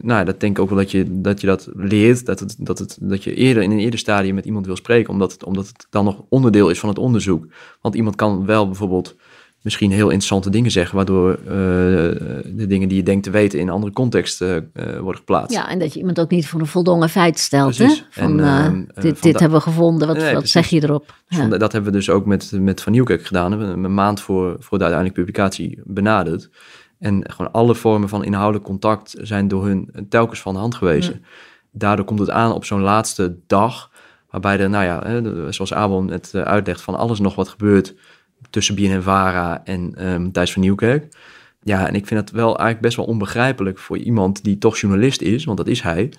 nou 0.00 0.18
ja, 0.18 0.24
dat 0.24 0.40
denk 0.40 0.56
ik 0.56 0.62
ook 0.62 0.68
wel 0.68 0.78
dat 0.78 0.90
je 0.90 1.20
dat, 1.20 1.40
je 1.40 1.46
dat 1.46 1.68
leert, 1.74 2.26
dat, 2.26 2.40
het, 2.40 2.56
dat, 2.58 2.78
het, 2.78 2.98
dat 3.00 3.24
je 3.24 3.34
eerder 3.34 3.62
in 3.62 3.70
een 3.70 3.78
eerder 3.78 3.98
stadium 3.98 4.34
met 4.34 4.44
iemand 4.44 4.66
wil 4.66 4.76
spreken, 4.76 5.12
omdat 5.12 5.32
het, 5.32 5.44
omdat 5.44 5.66
het 5.66 5.86
dan 5.90 6.04
nog 6.04 6.24
onderdeel 6.28 6.70
is 6.70 6.78
van 6.78 6.88
het 6.88 6.98
onderzoek. 6.98 7.46
Want 7.80 7.94
iemand 7.94 8.16
kan 8.16 8.46
wel 8.46 8.66
bijvoorbeeld 8.66 9.16
misschien 9.64 9.90
heel 9.90 10.04
interessante 10.08 10.50
dingen 10.50 10.70
zeggen, 10.70 10.96
waardoor 10.96 11.30
eh, 11.32 11.38
de 12.44 12.64
dingen 12.68 12.88
die 12.88 12.96
je 12.96 13.02
denkt 13.02 13.24
te 13.24 13.30
weten 13.30 13.58
in 13.58 13.66
een 13.66 13.72
andere 13.72 13.92
context 13.92 14.40
eh, 14.42 14.56
eh, 14.56 14.62
worden 14.74 15.16
geplaatst. 15.16 15.56
ja, 15.56 15.68
en 15.68 15.78
dat 15.78 15.92
je 15.92 15.98
iemand 15.98 16.20
ook 16.20 16.30
niet 16.30 16.46
voor 16.46 16.60
een 16.60 16.66
voldongen 16.66 17.08
feit 17.08 17.38
stelt. 17.38 17.78
Hè? 17.78 17.84
Precies. 17.84 18.06
Van, 18.10 18.40
En, 18.40 18.86
dit, 18.86 18.94
van 18.94 19.02
dit 19.20 19.32
da- 19.32 19.38
hebben 19.38 19.58
we 19.58 19.64
gevonden, 19.64 20.08
wat, 20.08 20.16
Nee, 20.16 20.24
wat 20.24 20.32
precies. 20.32 20.52
zeg 20.52 20.66
je 20.66 20.82
erop? 20.82 21.14
Ja. 21.28 21.36
van- 21.36 21.58
dat 21.58 21.72
hebben 21.72 21.92
we 21.92 21.96
dus 21.98 22.10
ook 22.10 22.26
met, 22.26 22.52
met 22.52 22.80
Van 22.82 22.92
Nieuwkerk 22.92 23.26
gedaan. 23.26 23.58
We 23.58 23.64
hebben 23.64 23.84
een 23.84 23.94
maand 23.94 24.20
voor, 24.20 24.56
voor 24.58 24.78
de 24.78 24.84
uiteindelijke 24.84 25.20
publicatie 25.24 25.80
benaderd. 25.84 26.50
En 26.98 27.30
gewoon 27.30 27.52
alle 27.52 27.74
vormen 27.74 28.08
van 28.08 28.24
inhoudelijk 28.24 28.64
contact 28.64 29.14
zijn 29.20 29.48
door 29.48 29.66
hun 29.66 29.90
telkens 30.08 30.40
van 30.40 30.54
de 30.54 30.60
hand 30.60 30.74
gewezen. 30.74 31.24
Daardoor 31.72 32.04
komt 32.04 32.18
het 32.18 32.30
aan 32.30 32.52
op 32.52 32.64
zo'n 32.64 32.80
laatste 32.80 33.36
dag, 33.46 33.90
waarbij 34.30 34.58
er, 34.58 34.70
nou 34.70 34.84
ja, 34.84 35.02
hè, 35.06 35.52
zoals 35.52 35.74
Abel 35.74 36.02
net 36.02 36.30
eh, 36.34 36.42
uitlegt, 36.42 36.80
van 36.80 36.94
alles 36.94 37.18
nog 37.20 37.34
wat 37.34 37.48
gebeurt 37.48 37.94
tussen 38.50 38.74
BNN-Vara 38.74 39.60
en 39.64 39.94
ehm 39.96 40.30
Thijs 40.30 40.52
van 40.52 40.62
Nieuwkerk. 40.62 41.16
Ja, 41.62 41.86
en 41.88 41.94
ik 41.94 42.06
vind 42.06 42.20
het 42.20 42.30
wel 42.30 42.46
eigenlijk 42.46 42.80
best 42.80 42.96
wel 42.96 43.04
onbegrijpelijk 43.06 43.78
voor 43.78 43.98
iemand 43.98 44.44
die 44.44 44.58
toch 44.58 44.78
journalist 44.78 45.20
is, 45.20 45.44
want 45.44 45.58
dat 45.58 45.66
is 45.66 45.80
hij, 45.82 46.12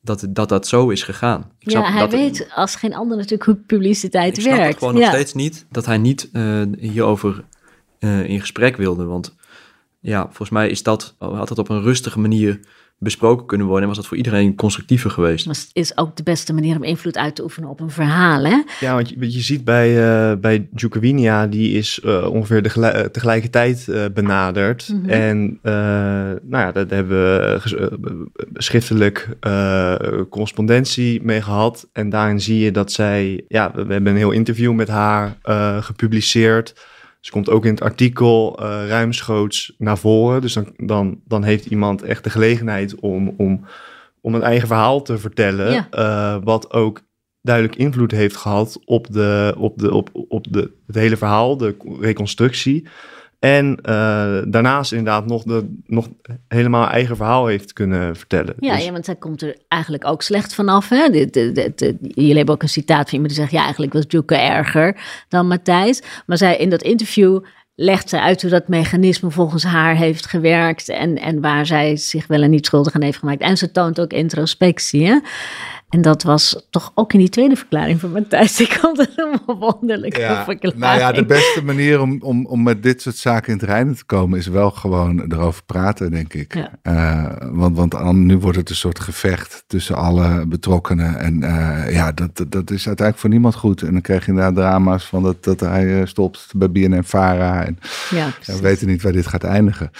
dat 0.00 0.26
dat, 0.28 0.48
dat 0.48 0.66
zo 0.66 0.88
is 0.88 1.02
gegaan. 1.02 1.50
Ik 1.58 1.70
Ja, 1.70 1.78
snap 1.80 1.92
hij 1.92 2.00
dat- 2.00 2.10
weet 2.10 2.48
als 2.54 2.74
geen 2.76 2.94
ander 2.94 3.16
natuurlijk 3.16 3.44
hoe 3.44 3.54
publiciteit 3.54 4.36
ik 4.36 4.42
snap 4.42 4.56
werkt. 4.56 4.78
gewoon 4.78 4.94
ja. 4.94 5.00
nog 5.00 5.08
steeds 5.14 5.34
niet 5.34 5.66
dat 5.70 5.86
hij 5.86 5.98
niet 5.98 6.28
eh, 6.32 6.62
hierover 6.78 7.44
eh, 7.98 8.24
in 8.28 8.40
gesprek 8.40 8.76
wilde. 8.76 9.04
Want 9.04 9.34
ja, 10.00 10.22
volgens 10.24 10.50
mij 10.50 10.68
is 10.68 10.82
dat, 10.82 11.14
had 11.18 11.48
dat 11.48 11.58
op 11.58 11.68
een 11.68 11.82
rustige 11.82 12.18
manier 12.20 12.60
besproken 12.98 13.46
kunnen 13.46 13.66
worden. 13.66 13.82
En 13.82 13.88
was 13.88 13.98
dat 13.98 14.06
voor 14.06 14.16
iedereen 14.16 14.54
constructiever 14.54 15.10
geweest. 15.10 15.46
Dat 15.46 15.68
is 15.72 15.96
ook 15.98 16.16
de 16.16 16.22
beste 16.22 16.52
manier 16.52 16.76
om 16.76 16.82
invloed 16.84 17.16
uit 17.18 17.34
te 17.34 17.42
oefenen 17.42 17.68
op 17.68 17.80
een 17.80 17.90
verhaal. 17.90 18.44
Hè? 18.44 18.62
Ja, 18.80 18.94
want 18.94 19.08
je, 19.08 19.32
je 19.32 19.40
ziet 19.40 19.64
bij, 19.64 19.88
eh 20.30 20.36
bij 20.38 20.68
Djukowinia, 20.70 21.46
die 21.46 21.76
is 21.78 22.00
eh, 22.00 22.26
ongeveer 22.30 22.62
de 22.62 22.68
gelijk- 22.68 22.94
eh, 22.94 23.02
tegelijkertijd 23.04 23.88
eh, 23.88 24.04
benaderd. 24.14 24.88
Mhm. 24.88 25.08
En 25.08 25.58
eh, 25.62 25.72
nou 25.72 26.38
ja, 26.50 26.72
daar 26.72 26.86
hebben 26.88 27.08
we 27.08 27.56
ges- 27.60 27.74
schriftelijk 28.52 29.28
eh, 29.40 29.94
correspondentie 30.30 31.22
mee 31.22 31.42
gehad. 31.42 31.88
En 31.92 32.08
daarin 32.10 32.40
zie 32.40 32.58
je 32.58 32.70
dat 32.70 32.92
zij, 32.92 33.44
ja, 33.48 33.72
we, 33.74 33.84
we 33.86 33.92
hebben 33.92 34.12
een 34.12 34.18
heel 34.18 34.30
interview 34.30 34.72
met 34.72 34.88
haar 34.88 35.38
eh, 35.42 35.82
gepubliceerd. 35.82 36.74
Ze 37.24 37.30
komt 37.30 37.50
ook 37.50 37.64
in 37.64 37.70
het 37.70 37.82
artikel 37.82 38.58
eh, 38.58 38.86
ruimschoots 38.88 39.74
naar 39.78 39.98
voren. 39.98 40.40
Dus 40.40 40.52
dan, 40.52 40.72
dan, 40.76 41.20
dan 41.24 41.42
heeft 41.44 41.66
iemand 41.66 42.02
echt 42.02 42.24
de 42.24 42.30
gelegenheid 42.30 42.94
om, 42.94 43.34
om, 43.36 43.64
om 44.20 44.34
een 44.34 44.42
eigen 44.42 44.66
verhaal 44.66 45.02
te 45.02 45.18
vertellen. 45.18 45.72
Ja. 45.72 45.86
eh, 45.90 46.36
wat 46.42 46.72
ook 46.72 47.02
duidelijk 47.40 47.76
invloed 47.76 48.10
heeft 48.10 48.36
gehad 48.36 48.80
op, 48.84 49.12
de, 49.12 49.54
op, 49.58 49.78
de, 49.78 49.94
op, 49.94 50.10
op 50.12 50.52
de, 50.52 50.70
het 50.86 50.96
hele 50.96 51.16
verhaal, 51.16 51.56
de 51.56 51.76
reconstructie. 52.00 52.86
En 53.44 53.78
eh, 53.82 54.38
daarnaast 54.46 54.92
inderdaad 54.92 55.26
nog, 55.26 55.42
de, 55.42 55.76
nog 55.86 56.08
helemaal 56.48 56.88
eigen 56.88 57.16
verhaal 57.16 57.46
heeft 57.46 57.72
kunnen 57.72 58.16
vertellen. 58.16 58.54
Ja, 58.58 58.74
Dus- 58.74 58.84
ja, 58.84 58.92
want 58.92 59.04
zij 59.04 59.16
komt 59.16 59.42
er 59.42 59.56
eigenlijk 59.68 60.06
ook 60.06 60.22
slecht 60.22 60.54
vanaf. 60.54 60.88
Hè? 60.88 61.08
De- 61.10 61.96
jullie 62.00 62.36
hebben 62.36 62.54
ook 62.54 62.62
een 62.62 62.68
citaat 62.68 63.04
van 63.04 63.12
iemand 63.12 63.28
die 63.28 63.40
zegt... 63.40 63.52
ja, 63.52 63.62
eigenlijk 63.62 63.92
was 63.92 64.04
Joeke 64.08 64.34
erger 64.36 64.96
dan 65.28 65.46
Matthijs. 65.46 66.02
Maar 66.26 66.36
zij 66.36 66.56
in 66.56 66.70
dat 66.70 66.82
interview 66.82 67.40
legt 67.74 68.08
zij 68.08 68.20
uit 68.20 68.42
hoe 68.42 68.50
dat 68.50 68.68
mechanisme 68.68 69.30
volgens 69.30 69.64
haar 69.64 69.96
heeft 69.96 70.26
gewerkt... 70.26 70.88
en, 70.88 71.18
en 71.18 71.40
waar 71.40 71.66
zij 71.66 71.96
zich 71.96 72.26
wel 72.26 72.42
en 72.42 72.50
niet 72.50 72.66
schuldig 72.66 72.94
aan 72.94 73.02
heeft 73.02 73.18
gemaakt. 73.18 73.40
En 73.40 73.56
ze 73.56 73.70
toont 73.70 74.00
ook 74.00 74.12
introspectie, 74.12 75.06
hè? 75.06 75.18
En 75.94 76.02
dat 76.02 76.22
was 76.22 76.66
toch 76.70 76.92
ook 76.94 77.12
in 77.12 77.18
die 77.18 77.28
tweede 77.28 77.56
verklaring 77.56 78.00
van 78.00 78.12
Matthijs. 78.12 78.60
Ik 78.66 78.72
vond 78.72 78.96
het 78.98 79.12
een 79.16 79.56
wonderlijke 79.58 80.20
Ja, 80.20 80.44
verklaring. 80.44 80.80
nou 80.80 80.98
ja, 80.98 81.12
de 81.12 81.24
beste 81.24 81.64
manier 81.64 82.00
om, 82.00 82.16
om, 82.22 82.46
om 82.46 82.62
met 82.62 82.82
dit 82.82 83.02
soort 83.02 83.16
zaken 83.16 83.52
in 83.52 83.58
het 83.58 83.68
reinen 83.68 83.96
te 83.96 84.04
komen 84.04 84.38
is 84.38 84.46
wel 84.46 84.70
gewoon 84.70 85.32
erover 85.32 85.62
praten, 85.64 86.10
denk 86.10 86.34
ik. 86.34 86.54
Ja. 86.54 86.70
Eh, 86.82 87.36
want 87.52 87.76
want 87.76 87.94
an- 87.94 88.26
nu 88.26 88.36
wordt 88.38 88.56
het 88.58 88.70
een 88.70 88.76
soort 88.76 89.00
gevecht 89.00 89.64
tussen 89.66 89.96
alle 89.96 90.46
betrokkenen. 90.46 91.18
En 91.18 91.42
eh, 91.42 91.92
ja, 91.94 92.12
dat, 92.12 92.36
dat, 92.36 92.52
dat 92.52 92.70
is 92.70 92.86
uiteindelijk 92.86 93.18
voor 93.18 93.30
niemand 93.30 93.54
goed. 93.54 93.82
En 93.82 93.92
dan 93.92 94.00
krijg 94.00 94.24
je 94.24 94.28
inderdaad 94.30 94.54
drama's 94.54 95.04
van 95.04 95.22
dat, 95.22 95.44
dat 95.44 95.60
hij 95.60 96.00
eh, 96.00 96.06
stopt 96.06 96.46
bij 96.56 96.70
BNN-Vara. 96.70 97.64
En 97.64 97.78
Ja, 98.10 98.30
we 98.46 98.60
weten 98.60 98.86
niet 98.86 99.02
waar 99.02 99.12
dit 99.12 99.26
gaat 99.26 99.44
eindigen. 99.44 99.90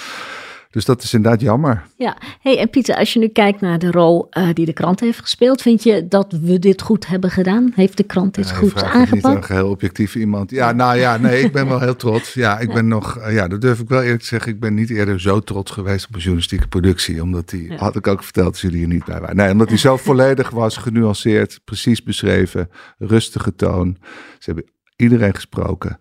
Dus 0.74 0.84
dat 0.84 1.02
is 1.02 1.14
inderdaad 1.14 1.40
jammer. 1.40 1.82
Ja, 1.96 2.16
hey, 2.40 2.58
en 2.58 2.70
Pieter, 2.70 2.96
als 2.96 3.12
je 3.12 3.18
nu 3.18 3.28
kijkt 3.28 3.60
naar 3.60 3.78
de 3.78 3.90
rol 3.90 4.26
eh, 4.30 4.48
die 4.52 4.66
de 4.66 4.72
krant 4.72 5.00
heeft 5.00 5.20
gespeeld, 5.20 5.62
vind 5.62 5.82
je 5.82 6.08
dat 6.08 6.32
we 6.42 6.58
dit 6.58 6.82
goed 6.82 7.06
hebben 7.06 7.30
gedaan? 7.30 7.72
Heeft 7.74 7.96
de 7.96 8.02
krant 8.02 8.34
dit 8.34 8.48
Ja, 8.48 8.54
goed 8.54 8.74
het 8.74 8.82
niet 8.82 8.84
een 8.94 9.00
aangepakt? 9.00 9.44
geheel 9.46 9.68
objectief 9.68 10.14
iemand. 10.14 10.50
Ja, 10.50 10.72
nou 10.72 10.98
ja, 10.98 11.16
nee, 11.16 11.42
ik 11.42 11.52
ben 11.52 11.68
wel 11.68 11.80
heel 11.80 11.96
trots. 11.96 12.34
Ja, 12.34 12.58
ik 12.58 12.72
ben 12.72 12.88
nog, 12.88 13.16
eh, 13.18 13.34
ja, 13.34 13.48
dat 13.48 13.60
durf 13.60 13.80
ik 13.80 13.88
wel 13.88 14.02
eerlijk 14.02 14.20
te 14.20 14.26
zeggen. 14.26 14.52
Ik 14.52 14.60
ben 14.60 14.74
niet 14.74 14.90
eerder 14.90 15.20
zo 15.20 15.40
trots 15.40 15.70
geweest 15.70 16.06
op 16.06 16.12
een 16.14 16.18
journalistieke 16.20 16.68
productie. 16.68 17.22
Omdat 17.22 17.48
die, 17.48 17.70
Ja. 17.70 17.76
had 17.76 17.96
ik 17.96 18.06
ook 18.06 18.22
verteld 18.22 18.48
als 18.48 18.60
jullie 18.60 18.82
er 18.82 18.88
niet 18.88 19.04
bij 19.04 19.20
waren. 19.20 19.37
Nee, 19.37 19.50
omdat 19.52 19.68
die 19.68 19.78
zo 19.78 19.96
volledig 20.08 20.50
was, 20.50 20.76
genuanceerd, 20.76 21.60
precies 21.64 22.02
beschreven, 22.02 22.70
rustige 22.98 23.54
toon. 23.54 23.96
Ze 24.38 24.44
hebben 24.50 24.64
iedereen 24.96 25.34
gesproken. 25.34 25.98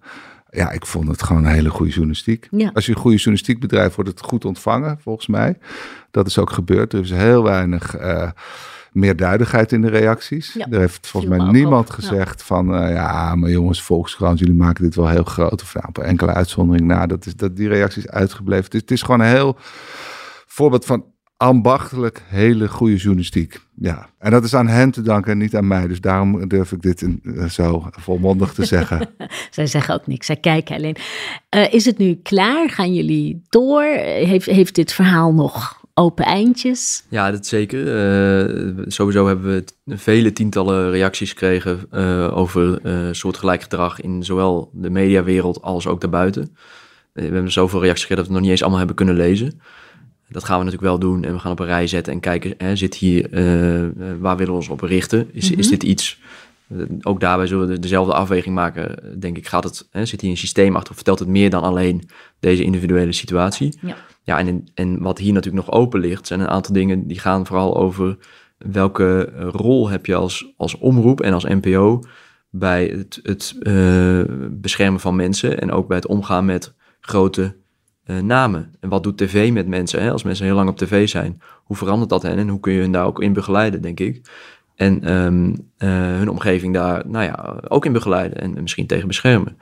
Ja, 0.53 0.71
ik 0.71 0.85
vond 0.85 1.07
het 1.07 1.23
gewoon 1.23 1.45
een 1.45 1.51
hele 1.51 1.69
goede 1.69 1.91
journalistiek. 1.91 2.47
Ja. 2.51 2.71
Als 2.73 2.85
je 2.85 2.91
een 2.91 2.97
goede 2.97 3.17
journalistiek 3.17 3.59
bedrijft, 3.59 3.95
wordt 3.95 4.09
het 4.09 4.21
goed 4.21 4.45
ontvangen, 4.45 4.97
volgens 5.01 5.27
mij. 5.27 5.57
Dat 6.11 6.27
is 6.27 6.37
ook 6.37 6.49
gebeurd. 6.49 6.93
Er 6.93 6.99
is 7.01 7.11
heel 7.11 7.43
weinig 7.43 7.95
eh 7.95 8.29
meer 8.93 9.15
duidelijkheid 9.15 9.71
in 9.71 9.81
de 9.81 9.89
reacties. 9.89 10.53
Ja, 10.53 10.67
er 10.69 10.79
heeft 10.79 11.07
volgens 11.07 11.37
mij 11.37 11.51
niemand 11.51 11.89
op. 11.89 11.95
Ja. 11.95 12.07
gezegd 12.07 12.43
van... 12.43 12.75
eh, 12.75 12.93
ja, 12.93 13.35
maar 13.35 13.49
jongens, 13.49 13.81
Volkskrant, 13.81 14.39
jullie 14.39 14.53
maken 14.55 14.83
dit 14.83 14.95
wel 14.95 15.09
heel 15.09 15.23
groot. 15.23 15.61
Of 15.61 15.73
nou, 15.73 15.87
op 15.87 15.97
een 15.97 16.03
enkele 16.03 16.33
uitzondering 16.33 16.87
na. 16.87 17.05
Dat 17.05 17.25
is, 17.25 17.35
dat, 17.35 17.55
die 17.55 17.67
reactie 17.67 18.01
is 18.01 18.09
uitgebleven. 18.09 18.79
Het 18.79 18.91
is 18.91 19.01
gewoon 19.01 19.19
een 19.19 19.25
heel 19.25 19.57
voorbeeld 20.45 20.85
van 20.85 21.05
ambachtelijk 21.43 22.23
hele 22.27 22.67
goede 22.67 22.95
journalistiek. 22.95 23.59
Ja, 23.75 24.09
en 24.19 24.31
dat 24.31 24.43
is 24.43 24.53
aan 24.53 24.67
hen 24.67 24.91
te 24.91 25.01
danken 25.01 25.31
en 25.31 25.37
niet 25.37 25.55
aan 25.55 25.67
mij. 25.67 25.87
Dus 25.87 26.01
daarom 26.01 26.47
durf 26.47 26.71
ik 26.71 26.81
dit 26.81 27.01
in, 27.01 27.21
eh, 27.23 27.45
zo 27.45 27.87
volmondig 27.91 28.53
te 28.53 28.65
zeggen. 28.65 29.09
Zij 29.51 29.67
zeggen 29.67 29.93
ook 29.93 30.07
niks, 30.07 30.25
zij 30.25 30.35
kijken 30.35 30.75
alleen. 30.75 30.95
Eh, 31.49 31.73
is 31.73 31.85
het 31.85 31.97
nu 31.97 32.19
klaar? 32.23 32.69
Gaan 32.69 32.93
jullie 32.93 33.41
door? 33.49 33.83
Heeft, 33.83 34.45
heeft 34.45 34.75
dit 34.75 34.93
verhaal 34.93 35.33
nog 35.33 35.81
open 35.93 36.25
eindjes? 36.25 37.03
Ja, 37.09 37.31
dat 37.31 37.45
zeker. 37.45 37.87
Eh, 37.87 38.83
sowieso 38.87 39.27
hebben 39.27 39.45
we 39.45 39.95
vele 39.95 40.33
tientallen 40.33 40.91
reacties 40.91 41.29
gekregen 41.29 41.79
eh, 41.91 42.37
over 42.37 42.79
eh 42.83 43.07
soortgelijk 43.11 43.61
gedrag 43.61 44.01
in 44.01 44.23
zowel 44.23 44.69
de 44.73 44.89
mediawereld 44.89 45.61
als 45.61 45.87
ook 45.87 46.01
daarbuiten. 46.01 46.55
We 47.13 47.21
hebben 47.21 47.51
zoveel 47.51 47.81
reacties 47.81 48.05
gekregen 48.05 48.23
dat 48.23 48.33
we 48.33 48.33
het 48.33 48.41
nog 48.41 48.41
niet 48.41 48.51
eens 48.51 48.61
allemaal 48.61 48.79
hebben 48.79 48.95
kunnen 48.95 49.15
lezen. 49.15 49.61
Dat 50.29 50.43
gaan 50.43 50.57
we 50.57 50.63
natuurlijk 50.63 50.91
wel 50.91 50.99
doen 50.99 51.23
en 51.23 51.33
we 51.33 51.39
gaan 51.39 51.51
op 51.51 51.59
een 51.59 51.65
rij 51.65 51.87
zetten 51.87 52.13
en 52.13 52.19
kijken, 52.19 52.53
hè, 52.57 52.75
zit 52.75 52.95
hier, 52.95 53.31
eh, 53.31 53.83
eh, 53.85 53.91
waar 54.19 54.37
willen 54.37 54.51
we 54.51 54.59
ons 54.59 54.69
op 54.69 54.81
richten? 54.81 55.29
Is, 55.31 55.51
is 55.51 55.67
dit 55.67 55.83
iets, 55.83 56.19
eh, 56.67 56.77
ook 57.01 57.19
daarbij 57.19 57.47
zullen 57.47 57.67
we 57.67 57.73
de- 57.73 57.79
dezelfde 57.79 58.13
afweging 58.13 58.55
maken, 58.55 59.19
denk 59.19 59.37
ik, 59.37 59.47
gaat 59.47 59.63
het, 59.63 59.87
hè, 59.91 60.05
zit 60.05 60.21
hier 60.21 60.29
een 60.29 60.37
systeem 60.37 60.75
achter 60.75 60.89
of 60.89 60.95
vertelt 60.95 61.19
het 61.19 61.27
meer 61.27 61.49
dan 61.49 61.63
alleen 61.63 62.09
deze 62.39 62.63
individuele 62.63 63.11
situatie? 63.11 63.77
Ja. 63.81 63.95
Ja, 64.25 64.39
en, 64.39 64.67
en 64.73 65.01
wat 65.01 65.17
hier 65.17 65.33
natuurlijk 65.33 65.65
nog 65.65 65.75
open 65.75 65.99
ligt, 65.99 66.27
zijn 66.27 66.39
een 66.39 66.47
aantal 66.47 66.73
dingen 66.73 67.07
die 67.07 67.19
gaan 67.19 67.45
vooral 67.45 67.77
over 67.77 68.17
welke 68.57 69.23
rol 69.51 69.89
heb 69.89 70.05
je 70.05 70.15
als, 70.15 70.53
als 70.57 70.77
omroep 70.77 71.21
en 71.21 71.33
als 71.33 71.43
NPO 71.43 72.03
bij 72.49 72.85
het, 72.85 73.19
het 73.23 73.55
uh, 73.61 74.23
beschermen 74.51 74.99
van 74.99 75.15
mensen 75.15 75.61
en 75.61 75.71
ook 75.71 75.87
bij 75.87 75.97
het 75.97 76.07
omgaan 76.07 76.45
met 76.45 76.73
grote 76.99 77.55
uh, 78.05 78.19
namen. 78.19 78.75
En 78.79 78.89
wat 78.89 79.03
doet 79.03 79.17
tv 79.17 79.51
met 79.51 79.67
mensen? 79.67 80.01
Hè? 80.01 80.11
Als 80.11 80.23
mensen 80.23 80.45
heel 80.45 80.55
lang 80.55 80.69
op 80.69 80.77
tv 80.77 81.09
zijn, 81.09 81.41
hoe 81.63 81.77
verandert 81.77 82.09
dat 82.09 82.21
hen 82.21 82.37
en 82.37 82.47
hoe 82.47 82.59
kun 82.59 82.73
je 82.73 82.81
hen 82.81 82.91
daar 82.91 83.05
ook 83.05 83.21
in 83.21 83.33
begeleiden, 83.33 83.81
denk 83.81 83.99
ik? 83.99 84.21
En 84.75 85.11
um, 85.13 85.49
uh, 85.49 85.89
hun 86.17 86.29
omgeving 86.29 86.73
daar 86.73 87.07
nou 87.07 87.25
ja, 87.25 87.59
ook 87.67 87.85
in 87.85 87.91
begeleiden 87.91 88.41
en 88.41 88.61
misschien 88.61 88.87
tegen 88.87 89.07
beschermen. 89.07 89.57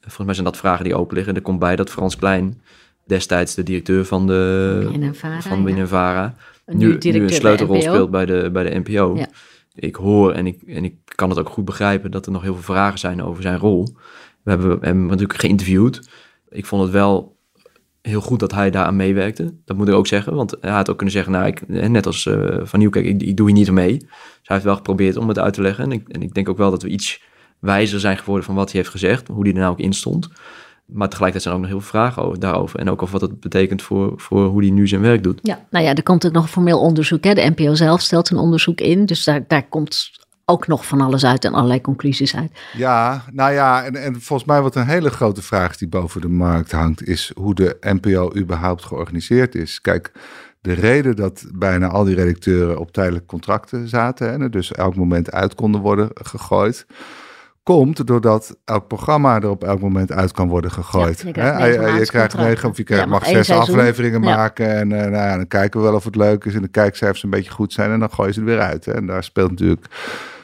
Volgens 0.00 0.26
mij 0.26 0.34
zijn 0.34 0.46
dat 0.46 0.56
vragen 0.56 0.84
die 0.84 0.94
open 0.94 1.16
liggen. 1.16 1.34
Er 1.34 1.42
komt 1.42 1.58
bij 1.58 1.76
dat 1.76 1.90
Frans 1.90 2.16
Klein, 2.16 2.60
destijds 3.06 3.54
de 3.54 3.62
directeur 3.62 4.04
van 4.04 4.26
de 4.26 5.10
van 5.40 5.64
BNNVARA 5.64 6.34
ja. 6.66 6.74
nu, 6.74 6.98
nu, 6.98 7.10
nu 7.10 7.22
een 7.22 7.30
sleutelrol 7.30 7.80
speelt 7.80 8.10
bij 8.10 8.26
de, 8.26 8.50
bij 8.52 8.70
de 8.70 8.80
NPO. 8.84 9.16
Ja. 9.16 9.28
Ik 9.74 9.94
hoor 9.94 10.32
en 10.32 10.46
ik, 10.46 10.62
en 10.62 10.84
ik 10.84 10.94
kan 11.04 11.30
het 11.30 11.38
ook 11.38 11.48
goed 11.48 11.64
begrijpen 11.64 12.10
dat 12.10 12.26
er 12.26 12.32
nog 12.32 12.42
heel 12.42 12.54
veel 12.54 12.74
vragen 12.74 12.98
zijn 12.98 13.22
over 13.22 13.42
zijn 13.42 13.58
rol. 13.58 13.88
We 14.42 14.50
hebben 14.50 14.78
hem 14.80 15.06
natuurlijk 15.06 15.38
geïnterviewd. 15.38 16.08
Ik 16.48 16.66
vond 16.66 16.82
het 16.82 16.90
wel 16.90 17.36
heel 18.08 18.20
goed 18.20 18.40
dat 18.40 18.52
hij 18.52 18.70
daaraan 18.70 18.96
meewerkte. 18.96 19.54
Dat 19.64 19.76
moet 19.76 19.88
ik 19.88 19.94
ook 19.94 20.06
zeggen. 20.06 20.34
Want 20.34 20.56
hij 20.60 20.70
had 20.70 20.90
ook 20.90 20.96
kunnen 20.96 21.14
zeggen, 21.14 21.32
nou, 21.32 21.46
ik, 21.46 21.68
net 21.68 22.06
als 22.06 22.24
uh, 22.24 22.56
Van 22.62 22.78
Nieuwkerk, 22.78 23.04
ik, 23.04 23.22
ik 23.22 23.36
doe 23.36 23.46
hier 23.46 23.56
niet 23.56 23.70
mee. 23.70 23.98
Dus 23.98 24.08
hij 24.42 24.56
heeft 24.56 24.64
wel 24.64 24.76
geprobeerd 24.76 25.16
om 25.16 25.28
het 25.28 25.38
uit 25.38 25.54
te 25.54 25.62
leggen. 25.62 25.84
En 25.84 25.92
ik, 25.92 26.08
en 26.08 26.22
ik 26.22 26.34
denk 26.34 26.48
ook 26.48 26.56
wel 26.56 26.70
dat 26.70 26.82
we 26.82 26.88
iets 26.88 27.22
wijzer 27.58 28.00
zijn 28.00 28.18
geworden 28.18 28.44
van 28.44 28.54
wat 28.54 28.70
hij 28.70 28.80
heeft 28.80 28.92
gezegd. 28.92 29.28
Hoe 29.28 29.42
hij 29.42 29.52
er 29.52 29.58
nou 29.58 29.72
ook 29.72 29.78
in 29.78 29.92
stond. 29.92 30.28
Maar 30.86 31.08
tegelijkertijd 31.08 31.42
zijn 31.42 31.54
ook 31.54 31.60
nog 31.60 31.70
heel 31.70 31.80
veel 31.80 32.00
vragen 32.00 32.22
over, 32.22 32.40
daarover. 32.40 32.78
En 32.78 32.90
ook 32.90 33.02
over 33.02 33.18
wat 33.18 33.30
het 33.30 33.40
betekent 33.40 33.82
voor, 33.82 34.12
voor 34.16 34.46
hoe 34.46 34.62
hij 34.62 34.70
nu 34.70 34.88
zijn 34.88 35.00
werk 35.00 35.22
doet. 35.22 35.38
Ja, 35.42 35.66
nou 35.70 35.84
ja, 35.84 35.94
er 35.94 36.02
komt 36.02 36.26
ook 36.26 36.32
nog 36.32 36.42
een 36.42 36.48
formeel 36.48 36.80
onderzoek. 36.80 37.24
Hè? 37.24 37.34
De 37.34 37.52
NPO 37.56 37.74
zelf 37.74 38.00
stelt 38.00 38.30
een 38.30 38.36
onderzoek 38.36 38.80
in. 38.80 39.06
Dus 39.06 39.24
daar, 39.24 39.44
daar 39.46 39.68
komt 39.68 40.10
ook 40.50 40.66
nog 40.66 40.86
van 40.86 41.00
alles 41.00 41.24
uit 41.24 41.44
en 41.44 41.54
allerlei 41.54 41.80
conclusies 41.80 42.36
uit. 42.36 42.50
Ja, 42.72 43.24
nou 43.32 43.52
ja, 43.52 43.84
en, 43.84 43.96
en 43.96 44.20
volgens 44.20 44.48
mij 44.48 44.62
wat 44.62 44.74
een 44.74 44.86
hele 44.86 45.10
grote 45.10 45.42
vraag 45.42 45.76
die 45.76 45.88
boven 45.88 46.20
de 46.20 46.28
markt 46.28 46.72
hangt, 46.72 47.06
is 47.08 47.32
hoe 47.36 47.54
de 47.54 47.76
NPO 47.80 48.32
überhaupt 48.36 48.84
georganiseerd 48.84 49.54
is. 49.54 49.80
Kijk, 49.80 50.12
de 50.60 50.72
reden 50.72 51.16
dat 51.16 51.44
bijna 51.54 51.86
al 51.86 52.04
die 52.04 52.14
redacteuren 52.14 52.78
op 52.78 52.92
tijdelijke 52.92 53.26
contracten 53.26 53.88
zaten, 53.88 54.40
hè, 54.40 54.48
dus 54.48 54.72
elk 54.72 54.96
moment 54.96 55.32
uit 55.32 55.54
konden 55.54 55.80
worden 55.80 56.10
gegooid 56.14 56.86
komt 57.74 58.06
doordat 58.06 58.56
elk 58.64 58.86
programma 58.86 59.36
er 59.40 59.48
op 59.50 59.64
elk 59.64 59.80
moment 59.80 60.12
uit 60.12 60.32
kan 60.32 60.48
worden 60.48 60.70
gegooid. 60.70 61.20
Ja, 61.20 61.26
je 61.26 61.32
krijgt 61.32 61.58
He, 61.58 61.66
je, 61.66 61.98
je 61.98 62.06
krijgt 62.06 62.36
negen, 62.36 62.68
of 62.68 62.76
je 62.76 62.82
krijgt, 62.82 63.04
Ja, 63.04 63.10
mag 63.10 63.26
zes 63.26 63.46
seizoen. 63.46 63.76
afleveringen 63.78 64.22
Ja. 64.22 64.36
maken. 64.36 64.68
En 64.76 64.92
eh, 64.92 65.00
nou 65.00 65.12
ja, 65.12 65.36
dan 65.36 65.46
kijken 65.46 65.80
we 65.80 65.86
wel 65.86 65.94
of 65.94 66.04
het 66.04 66.16
leuk 66.16 66.44
is 66.44 66.54
en 66.54 66.62
de 66.62 66.68
kijkcijfers 66.68 67.22
een 67.22 67.30
beetje 67.30 67.50
goed 67.50 67.72
zijn. 67.72 67.90
En 67.90 67.98
dan 67.98 68.10
gooien 68.10 68.34
ze 68.34 68.40
het 68.40 68.48
weer 68.48 68.60
uit. 68.60 68.84
Hè. 68.84 68.92
En 68.92 69.06
daar 69.06 69.24
speelt 69.24 69.50
natuurlijk 69.50 69.86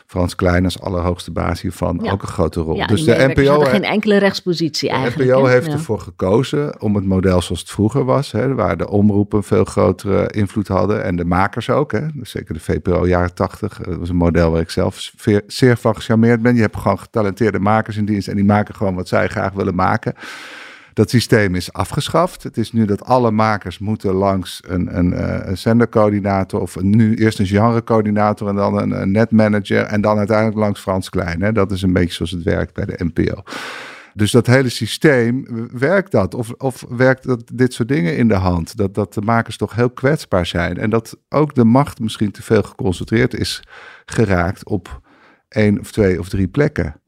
Frans 0.07 0.35
Klein 0.35 0.65
als 0.65 0.81
allerhoogste 0.81 1.31
baas 1.31 1.61
hiervan 1.61 2.01
Ja. 2.03 2.13
ook 2.13 2.23
een 2.23 2.29
grote 2.29 2.61
rol. 2.61 2.77
Ja, 2.77 2.87
dus 2.87 3.05
de 3.05 3.33
NPO, 3.35 3.51
hadden 3.51 3.69
geen 3.69 3.85
enkele 3.85 4.17
rechtspositie 4.17 4.89
de 4.89 4.95
eigenlijk. 4.95 5.31
NPO 5.31 5.45
hè? 5.45 5.53
heeft 5.53 5.73
ervoor 5.73 6.01
gekozen 6.01 6.81
om 6.81 6.95
het 6.95 7.05
model 7.05 7.43
zoals 7.43 7.61
het 7.61 7.71
vroeger 7.71 8.05
was, 8.05 8.33
hè, 8.33 8.55
waar 8.55 8.77
de 8.77 8.89
omroepen 8.89 9.45
veel 9.45 9.65
grotere 9.65 10.31
invloed 10.31 10.69
hadden 10.69 11.05
en 11.05 11.17
de 11.17 11.25
makers 11.25 11.71
ook. 11.71 11.93
Hè. 11.93 12.07
Dus 12.15 12.31
zeker 12.31 12.55
de 12.55 12.61
VPRO 12.61 13.07
jaren 13.07 13.35
80, 13.35 13.79
dat 13.79 13.97
was 13.97 14.09
een 14.09 14.17
model 14.17 14.51
waar 14.51 14.61
ik 14.61 14.71
zelf 14.71 15.11
zeer, 15.17 15.43
zeer 15.47 15.77
van 15.77 15.95
gecharmeerd 15.95 16.43
ben. 16.43 16.55
Je 16.55 16.61
hebt 16.61 16.77
gewoon 16.77 16.99
getalenteerde 16.99 17.59
makers 17.59 17.97
in 17.97 18.05
dienst 18.05 18.29
en 18.29 18.37
die 18.37 18.45
maken 18.45 18.75
gewoon 18.75 18.95
wat 18.95 19.09
zij 19.09 19.29
graag 19.29 19.53
willen 19.53 19.75
maken. 19.75 20.15
Dat 20.95 21.11
systeem 21.11 21.55
is 21.55 21.73
afgeschaft. 21.73 22.43
Het 22.43 22.57
is 22.57 22.73
nu 22.73 22.85
dat 22.85 23.05
alle 23.05 23.31
makers 23.31 23.79
moeten 23.79 24.13
langs 24.13 24.61
een, 24.67 24.99
een, 24.99 25.13
eh, 25.13 25.49
een 25.49 25.59
zendercoördinator 25.59 26.61
of 26.61 26.81
nu 26.81 27.15
eerst 27.15 27.39
een 27.39 27.47
genrecoördinator 27.47 28.49
en 28.49 28.55
dan 28.55 28.93
een, 28.93 29.11
netmanager 29.11 29.83
en 29.83 30.01
dan 30.01 30.19
uiteindelijk 30.19 30.59
langs 30.59 30.81
Frans 30.81 31.09
Klein. 31.09 31.55
Dat 31.55 31.73
is 31.73 31.83
een 31.83 31.93
beetje 31.93 32.15
zoals 32.15 32.31
het 32.31 32.43
werkt 32.43 32.75
bij 32.75 32.85
de 32.85 33.05
NPO. 33.13 33.43
Dus 34.15 34.31
dat 34.31 34.47
hele 34.47 34.69
systeem, 34.69 35.47
werkt 35.73 36.11
dat? 36.11 36.35
Of, 36.35 36.51
of 36.51 36.85
werkt 36.89 37.27
dat 37.27 37.51
dit 37.55 37.73
soort 37.73 37.89
dingen 37.89 38.17
in 38.17 38.29
de 38.29 38.35
hand? 38.35 38.77
Dat, 38.77 38.95
dat 38.95 39.15
de 39.15 39.21
makers 39.21 39.57
toch 39.57 39.75
heel 39.75 39.91
kwetsbaar 39.91 40.47
zijn. 40.47 40.79
En 40.79 40.91
dat 40.91 41.17
ook 41.29 41.55
de 41.55 41.65
macht 41.65 42.01
misschien 42.01 42.31
te 42.31 42.43
veel 42.43 42.63
geconcentreerd 42.63 43.35
is 43.35 43.63
geraakt 44.05 44.65
op 44.65 45.01
één 45.49 45.81
of 45.81 45.93
twee 45.93 46.19
of 46.19 46.29
drie 46.29 46.49
plekken. 46.49 47.03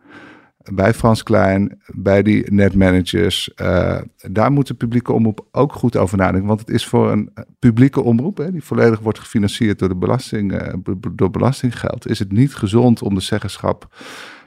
Bij 0.72 0.94
Frans 0.94 1.22
Klein, 1.22 1.80
bij 1.94 2.22
die 2.22 2.52
netmanagers. 2.52 3.54
eh 3.54 3.98
daar 4.30 4.52
moet 4.52 4.66
de 4.66 4.74
publieke 4.74 5.12
omroep 5.12 5.46
ook 5.52 5.72
goed 5.72 5.96
over 5.96 6.18
nadenken. 6.18 6.48
Want 6.48 6.60
het 6.60 6.70
is 6.70 6.86
voor 6.86 7.10
een 7.12 7.30
eh, 7.34 7.44
publieke 7.58 8.00
omroep, 8.02 8.36
hè, 8.38 8.52
die 8.52 8.62
volledig 8.64 9.00
wordt 9.00 9.18
gefinancierd 9.18 9.78
door, 9.78 9.88
de 9.88 9.96
belasting, 9.96 10.50
be- 10.82 10.96
be- 10.96 11.14
door 11.14 11.30
belastinggeld, 11.30 12.06
is 12.08 12.18
het 12.18 12.32
niet 12.32 12.54
gezond 12.54 13.02
om 13.02 13.14
de 13.14 13.20
zeggenschap 13.20 13.94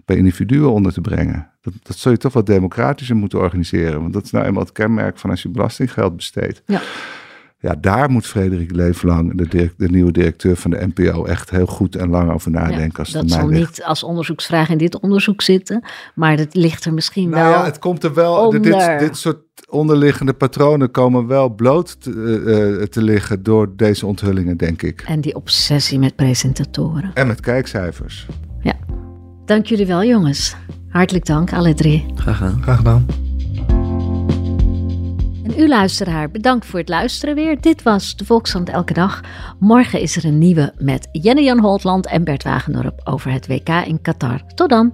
bij 0.05 0.15
individuen 0.17 0.71
onder 0.71 0.93
te 0.93 1.01
brengen. 1.01 1.49
Dat, 1.61 1.73
dat 1.81 1.97
zul 1.97 2.11
je 2.11 2.17
toch 2.17 2.33
wat 2.33 2.45
democratischer 2.45 3.15
moeten 3.15 3.39
organiseren. 3.39 4.01
Want 4.01 4.13
dat 4.13 4.23
is 4.23 4.31
nou 4.31 4.45
eenmaal 4.45 4.63
het 4.63 4.71
kenmerk 4.71 5.17
van 5.17 5.29
als 5.29 5.41
je 5.41 5.49
belastinggeld 5.49 6.15
besteedt. 6.15 6.61
Ja. 6.65 6.81
Ja, 7.61 7.75
daar 7.81 8.09
moet 8.09 8.25
Frederik 8.25 8.71
Leeflang, 8.75 9.37
de, 9.37 9.47
direct- 9.47 9.79
de 9.79 9.89
nieuwe 9.89 10.11
directeur 10.11 10.55
van 10.55 10.71
de 10.71 10.87
NPO, 10.95 11.25
echt 11.25 11.49
heel 11.49 11.65
goed 11.65 11.95
en 11.95 12.09
lang 12.09 12.31
over 12.31 12.51
nadenken. 12.51 12.79
Ja, 12.91 12.91
als 12.97 13.13
het 13.13 13.21
dat 13.21 13.31
zal 13.31 13.47
ligt. 13.47 13.59
niet 13.69 13.83
als 13.83 14.03
onderzoeksvraag 14.03 14.69
in 14.69 14.77
dit 14.77 14.99
onderzoek 14.99 15.41
zitten, 15.41 15.83
maar 16.15 16.37
het 16.37 16.55
ligt 16.55 16.85
er 16.85 16.93
misschien 16.93 17.29
Nou 17.29 17.43
wel. 17.43 17.51
ja, 17.59 17.65
het 17.65 17.79
komt 17.79 18.03
er 18.03 18.13
wel. 18.13 18.49
Dit, 18.49 18.73
onder. 18.73 18.97
dit 18.97 19.17
soort 19.17 19.37
onderliggende 19.69 20.33
patronen 20.33 20.91
komen 20.91 21.27
wel 21.27 21.49
bloot 21.49 22.01
te, 22.01 22.11
eh, 22.45 22.81
eh, 22.81 22.87
te 22.87 23.01
liggen 23.01 23.43
door 23.43 23.73
deze 23.75 24.05
onthullingen, 24.05 24.57
denk 24.57 24.81
ik. 24.81 25.01
En 25.07 25.21
die 25.21 25.35
obsessie 25.35 25.99
met 25.99 26.15
presentatoren. 26.15 27.11
En 27.13 27.27
met 27.27 27.39
kijkcijfers. 27.39 28.27
Dank 29.45 29.65
jullie 29.65 29.85
wel, 29.85 30.03
jongens. 30.03 30.55
Hartelijk 30.89 31.25
dank, 31.25 31.53
alle 31.53 31.73
drie. 31.73 32.05
Graag 32.15 32.37
gedaan. 32.37 32.61
Graag 32.61 32.77
gedaan. 32.77 33.05
U 35.59 35.67
luisteraar, 35.67 36.31
bedankt 36.31 36.65
voor 36.65 36.79
het 36.79 36.89
luisteren 36.89 37.35
weer. 37.35 37.61
Dit 37.61 37.83
was 37.83 38.15
de 38.15 38.25
Volkskrant 38.25 38.69
Elke 38.69 38.93
Dag. 38.93 39.21
Morgen 39.59 40.01
is 40.01 40.15
er 40.15 40.25
een 40.25 40.37
nieuwe 40.37 40.73
met 40.77 41.07
Jenne-Jan 41.11 41.59
Holtland 41.59 42.07
en 42.07 42.23
Bert 42.23 42.43
Wagendorp 42.43 43.01
over 43.03 43.31
het 43.31 43.47
WK 43.47 43.69
in 43.69 44.01
Qatar. 44.01 44.41
Tot 44.55 44.69
dan. 44.69 44.93